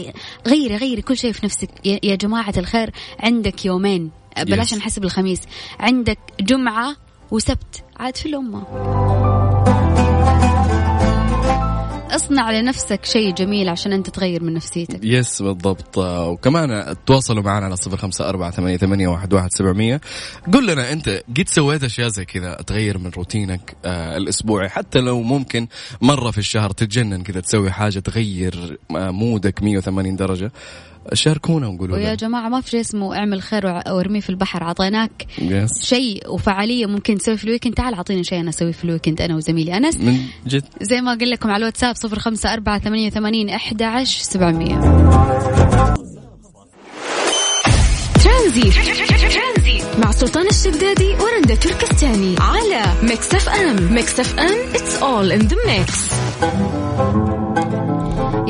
غيري 0.46 0.76
غيري 0.76 1.02
كل 1.02 1.16
شيء 1.16 1.32
في 1.32 1.46
نفسك. 1.46 1.70
يا 1.84 2.14
جماعة 2.14 2.54
الخير 2.56 2.90
عندك 3.20 3.64
يومين. 3.64 4.10
أه، 4.36 4.42
بلاش. 4.42 4.74
نحسب 4.74 5.04
الخميس. 5.04 5.40
عندك 5.80 6.18
جمعة 6.40 6.96
وسبت. 7.30 7.84
عاد 8.00 8.16
في 8.16 8.26
الأمة. 8.26 8.62
اصنع 12.10 12.50
لنفسك 12.50 13.04
شيء 13.04 13.34
جميل 13.34 13.68
عشان 13.68 13.92
أنت 13.92 14.10
تغير 14.10 14.42
من 14.42 14.54
نفسيتك. 14.54 15.00
yes 15.02 15.42
بالضبط. 15.42 15.98
وكمان 15.98 16.94
تواصلوا 17.06 17.42
معنا 17.42 17.66
على 17.66 17.76
صفر 17.76 17.96
خمسة 17.96 18.28
أربعة 18.28 18.50
ثمانية, 18.50 18.76
ثمانية 18.76 19.08
واحد, 19.08 19.34
واحد 19.34 19.48
سبعمية. 19.52 20.00
قل 20.52 20.66
لنا 20.66 20.92
أنت 20.92 21.22
قد 21.38 21.48
سويت 21.48 21.84
أشياء 21.84 22.08
زي 22.08 22.24
كذا 22.24 22.54
تغير 22.54 22.98
من 22.98 23.10
روتينك 23.16 23.76
آه 23.84 24.16
الأسبوعي؟ 24.16 24.68
حتى 24.68 24.98
لو 24.98 25.22
ممكن 25.22 25.66
مرة 26.00 26.30
في 26.30 26.38
الشهر 26.38 26.70
تتجنن 26.70 27.22
كذا 27.22 27.40
تسوي 27.40 27.70
حاجة 27.70 27.98
تغير 27.98 28.78
آه، 28.96 29.10
mood 29.10 29.52
ك 29.52 29.62
180 29.62 30.16
درجة. 30.16 30.52
شاركونا 31.12 31.66
وقولوا 31.66 31.96
ويا 31.96 32.14
جماعة 32.14 32.48
ما 32.48 32.60
في 32.60 32.70
شيء 32.70 32.80
اسمه 32.80 33.16
اعمل 33.16 33.42
خير 33.42 33.66
وارميه 33.66 34.20
في 34.20 34.30
البحر 34.30 34.64
عطيناك 34.64 35.26
yes 35.38 35.84
شيء 35.84 36.30
وفعالية 36.30 36.86
ممكن 36.86 37.18
تسوي 37.18 37.36
في 37.36 37.44
ال 37.44 37.48
weekend. 37.48 37.74
تعال 37.74 37.94
أعطيني 37.94 38.24
شيء 38.24 38.40
أنا 38.40 38.48
أسويه 38.48 38.72
في 38.72 38.84
ال 38.84 38.89
weekend 38.89 39.20
أنا 39.20 39.36
وزميلي. 39.36 39.76
أنس 39.76 39.96
من 39.96 40.18
جد؟ 40.46 40.64
زي 40.80 41.00
ما 41.00 41.14
قل 41.14 41.30
لكم 41.30 41.50
على 41.50 41.56
الواتساب 41.56 41.96
صفر 41.96 42.18
خمسة 42.18 42.52
أربعة 42.52 42.78
ثمانية 42.78 43.06
وثمانين 43.06 43.50
أحد 43.50 43.82
عشر 43.82 44.22
سبعمية. 44.22 44.80
ترانزي 48.24 48.70
مع 49.98 50.10
سلطان 50.10 50.46
الشدادي 50.46 51.08
ورندا 51.08 51.54
تركستاني 51.54 52.34
على 52.40 52.82
Mix 53.02 53.34
FM. 53.34 53.94
Mix 53.94 54.20
FM 54.20 54.72
it's 54.72 55.02
all 55.02 55.30
in 55.30 55.48
the 55.48 55.56
mix. 55.66 56.10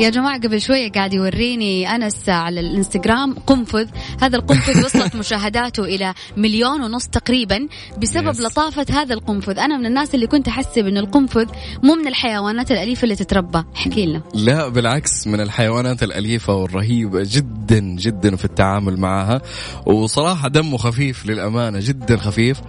يا 0.01 0.09
جماعة 0.09 0.39
قبل 0.39 0.61
شوية 0.61 0.91
قاعد 0.91 1.13
يوريني 1.13 1.95
أنس 1.95 2.29
على 2.29 2.59
الإنستغرام 2.59 3.33
قنفذ. 3.33 3.87
هذا 4.21 4.37
القنفذ 4.37 4.81
وصلت 4.85 5.15
مشاهداته 5.15 5.83
إلى 5.83 6.13
مليون 6.37 6.81
ونص 6.81 7.07
تقريبا 7.07 7.67
بسبب 7.97 8.33
Yes. 8.33 8.39
لطافة 8.39 8.85
هذا 8.91 9.13
القنفذ. 9.13 9.59
أنا 9.59 9.77
من 9.77 9.85
الناس 9.85 10.15
اللي 10.15 10.27
كنت 10.27 10.47
أحسب 10.47 10.87
أن 10.87 10.97
القنفذ 10.97 11.45
مو 11.83 11.95
من 11.95 12.07
الحيوانات 12.07 12.71
الأليفة 12.71 13.03
اللي 13.03 13.15
تتربى. 13.15 13.63
احكي 13.75 14.05
لنا. 14.05 14.21
لا 14.33 14.67
بالعكس 14.67 15.27
من 15.27 15.41
الحيوانات 15.41 16.03
الأليفة 16.03 16.53
والرهيبة 16.53 17.23
جدا 17.25 17.79
جدا 17.79 18.35
في 18.35 18.45
التعامل 18.45 18.97
معها. 18.99 19.41
وصراحة 19.85 20.47
دمه 20.47 20.77
خفيف 20.77 21.25
للأمانة 21.25 21.79
جدا 21.81 22.17
خفيف. 22.17 22.61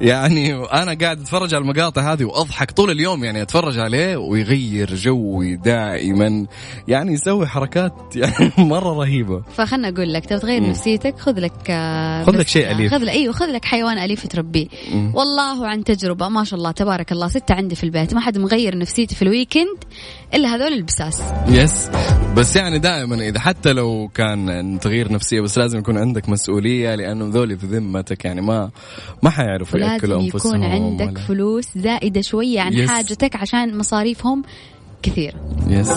يعني 0.00 0.54
أنا 0.54 0.94
قاعد 0.94 1.20
أتفرج 1.20 1.54
على 1.54 1.62
المقاطع 1.62 2.12
هذه 2.12 2.24
وأضحك 2.24 2.70
طول 2.70 2.90
اليوم 2.90 3.24
يعني 3.24 3.42
أتفرج 3.42 3.78
عليه 3.78 4.16
ويغير 4.16 4.94
جوي 4.94 5.56
دائما. 5.56 6.46
يعني 6.88 7.12
يسوي 7.12 7.46
حركات 7.46 8.16
يعني 8.16 8.52
مرة 8.58 8.92
رهيبة 8.98 9.42
فخلنا 9.56 9.88
أقول 9.88 10.12
لك 10.12 10.26
تبغى 10.26 10.40
تغير. 10.40 10.68
نفسيتك 10.70 11.18
خذ 11.18 11.40
لك 11.40 11.70
آه، 11.70 12.24
خذ 12.24 12.36
لك 12.36 12.48
شيء 12.48 12.70
أليف. 12.70 12.94
خذ 12.94 12.98
لك 13.04 13.08
إيوه 13.12 13.32
خذ 13.32 13.46
لك 13.46 13.64
حيوان 13.64 13.98
أليف 13.98 14.26
تربيه 14.26 14.66
والله 15.14 15.66
عن 15.66 15.84
تجربة 15.84 16.28
ما 16.28 16.44
شاء 16.44 16.58
الله 16.58 16.70
تبارك 16.70 17.12
الله 17.12 17.28
ستة 17.28 17.54
عندي 17.54 17.74
في 17.74 17.84
البيت 17.84 18.14
ما 18.14 18.20
حد 18.20 18.38
مغير 18.38 18.78
نفسيتي 18.78 19.14
في 19.14 19.22
ال 19.22 19.29
weekend 19.29 19.78
إلا 20.34 20.48
هذول 20.54 20.72
البساس 20.72 21.22
yes 21.48 21.90
بس 22.36 22.56
يعني 22.56 22.78
دائما 22.78 23.28
إذا 23.28 23.40
حتى 23.40 23.72
لو 23.72 24.10
كان 24.14 24.78
تغيير 24.82 25.12
نفسية 25.12 25.40
بس 25.40 25.58
لازم 25.58 25.78
يكون 25.78 25.98
عندك 25.98 26.28
مسؤولية 26.28 26.94
لأنه 26.94 27.28
ذولي 27.28 27.56
في 27.58 27.66
ذمتك 27.66 28.24
يعني 28.24 28.40
ما 28.40 28.70
ما 29.22 29.30
حيعرفوا 29.30 29.78
يأكلوا 29.78 30.16
ولازم 30.16 30.32
أنفسهم 30.34 30.62
يكون 30.62 30.64
عندك 30.72 31.18
فلوس 31.18 31.64
زائده 31.76 32.20
شوية 32.20 32.60
عن 32.60 32.72
Yes. 32.74 32.90
حاجتك 32.90 33.36
عشان 33.36 33.78
مصاريفهم 33.78 34.42
كثير. 35.04 35.34
يس 35.68 35.88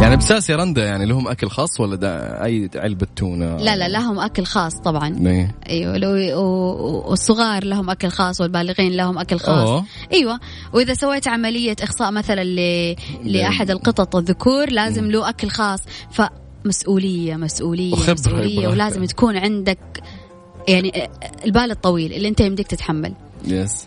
يعني 0.00 0.16
بساس 0.16 0.50
يا 0.50 0.56
رندا 0.56 0.84
يعني 0.84 1.06
لهم 1.06 1.28
أكل 1.28 1.48
خاص 1.48 1.80
ولا 1.80 1.96
ده 1.96 2.44
أي 2.44 2.70
علبة 2.74 3.06
تونة؟ 3.16 3.56
لا 3.56 3.76
لا 3.76 3.88
لهم 3.88 4.18
أكل 4.18 4.44
خاص 4.44 4.74
طبعا. 4.74 5.26
إيه. 5.26 5.54
أيوه 5.68 6.38
والصغار 7.08 7.64
لهم 7.64 7.90
أكل 7.90 8.08
خاص 8.08 8.40
والبالغين 8.40 8.92
لهم 8.92 9.18
أكل 9.18 9.38
خاص. 9.38 9.68
أوه. 9.68 9.84
أيوه. 10.12 10.40
وإذا 10.72 10.94
سويت 10.94 11.28
عملية 11.28 11.76
إخصاء 11.82 12.10
مثلا 12.10 12.44
ل... 12.44 12.96
لأحد 13.24 13.70
القطط 13.70 14.16
الذكور 14.16 14.70
لازم 14.70 15.10
له 15.10 15.28
أكل 15.28 15.48
خاص. 15.48 15.80
فمسؤولية 16.10 17.36
مسؤولية 17.36 17.92
وخبرة 17.92 18.12
مسؤولية 18.12 18.58
إبراهيم. 18.58 18.70
ولازم 18.70 19.04
تكون 19.04 19.36
عندك 19.36 20.02
يعني 20.68 21.08
البال 21.44 21.70
الطويل 21.70 22.12
اللي 22.12 22.28
أنت 22.28 22.40
يمديك 22.40 22.66
تتحمل. 22.66 23.14
يس 23.46 23.86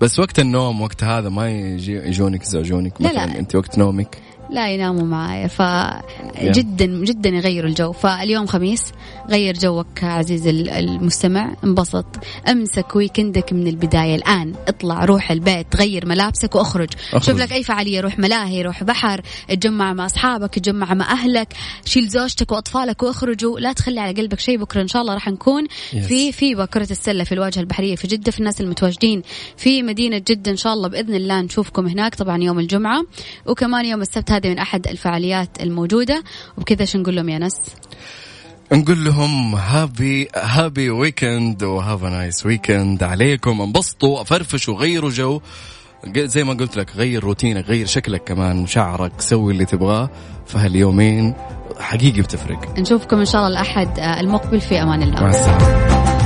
بس 0.00 0.18
وقت 0.18 0.38
النوم 0.38 0.80
وقت 0.82 1.04
هذا 1.04 1.28
ما 1.28 1.50
يجي 1.50 1.92
يجونك 1.96 2.42
يزعجونك 2.42 3.00
لا، 3.00 3.08
مثلا 3.08 3.26
لا. 3.26 3.38
أنت 3.38 3.54
وقت 3.54 3.78
نومك 3.78 4.18
لا 4.50 4.70
يناموا 4.70 5.02
معايا 5.06 5.46
فجدا 5.48 6.86
جدا 7.04 7.28
يغيروا 7.30 7.68
الجو. 7.70 7.92
فاليوم 7.92 8.46
خميس 8.46 8.82
غير 9.30 9.54
جوك 9.54 10.04
عزيزي 10.04 10.50
ال- 10.50 10.68
المستمع 10.70 11.56
انبسط 11.64 12.06
امسك 12.48 12.96
ويكندك 12.96 13.52
من 13.52 13.66
البداية. 13.66 14.14
الآن 14.14 14.54
اطلع 14.68 15.04
روح 15.04 15.30
البيت 15.30 15.76
غير 15.76 16.06
ملابسك 16.06 16.54
واخرج. 16.54 16.88
أخرج. 17.12 17.22
شوف 17.22 17.40
لك 17.40 17.52
أي 17.52 17.62
فعالية 17.62 18.00
روح 18.00 18.18
ملاهي 18.18 18.62
روح 18.62 18.84
بحر 18.84 19.20
اتجمع 19.50 19.92
مع 19.92 20.06
أصحابك 20.06 20.56
اتجمع 20.56 20.94
مع 20.94 21.12
أهلك 21.12 21.48
شيل 21.84 22.08
زوجتك 22.08 22.52
وأطفالك 22.52 23.02
واخرجوا 23.02 23.60
لا 23.60 23.72
تخلي 23.72 24.00
على 24.00 24.12
قلبك 24.12 24.40
شيء 24.40 24.58
بكرة 24.58 24.82
إن 24.82 24.88
شاء 24.88 25.02
الله 25.02 25.14
راح 25.14 25.28
نكون 25.28 25.66
Yes. 25.66 25.96
في 25.96 26.32
في 26.32 26.66
كرة 26.66 26.88
السلة 26.90 27.24
في 27.24 27.32
الواجهة 27.32 27.60
البحرية 27.60 27.96
في 27.96 28.06
جدة 28.06 28.30
في 28.32 28.38
الناس 28.38 28.60
المتواجدين 28.60 29.22
في 29.56 29.82
مدينة 29.82 30.18
جدة 30.18 30.50
إن 30.50 30.56
شاء 30.56 30.72
الله 30.72 30.88
بإذن 30.88 31.14
الله 31.14 31.40
نشوفكم 31.40 31.86
هناك. 31.86 32.14
طبعا 32.14 32.42
يوم 32.42 32.58
الجمعة 32.58 33.02
وكمان 33.46 33.84
يوم 33.86 34.02
السبت 34.02 34.30
هذه 34.36 34.48
من 34.48 34.58
أحد 34.58 34.88
الفعاليات 34.88 35.48
الموجودة. 35.60 36.24
وبكذا 36.58 36.84
شو 36.84 36.98
نقول 36.98 37.16
لهم 37.16 37.28
يا 37.28 37.38
أنس؟ 37.38 37.60
نقول 38.72 39.04
لهم 39.04 39.54
happy 39.54 40.28
happy 40.36 40.90
weekend 40.90 41.62
و 41.62 41.70
have 41.70 42.02
nice 42.02 42.46
weekend. 42.46 43.02
عليكم. 43.02 43.60
انبسطوا 43.60 44.24
فرفشوا 44.24 44.74
غيروا 44.74 45.10
جو. 45.10 45.40
زي 46.16 46.44
ما 46.44 46.54
قلت 46.54 46.76
لك 46.76 46.96
غير 46.96 47.24
روتينك 47.24 47.64
غير 47.64 47.86
شكلك 47.86 48.24
كمان 48.24 48.66
شعرك 48.66 49.20
سوي 49.20 49.52
اللي 49.52 49.64
تبغاه 49.64 50.10
في 50.46 50.58
هاليومين. 50.58 51.34
حقيقي 51.80 52.20
بتفرق. 52.20 52.78
نشوفكم 52.78 53.18
إن 53.18 53.24
شاء 53.24 53.46
الله 53.46 53.60
الأحد 53.60 53.98
آه، 53.98 54.20
المقبل 54.20 54.60
في 54.60 54.82
أمان 54.82 55.02
الله. 55.02 55.20
مع 55.20 55.28
السلامة. 55.28 56.25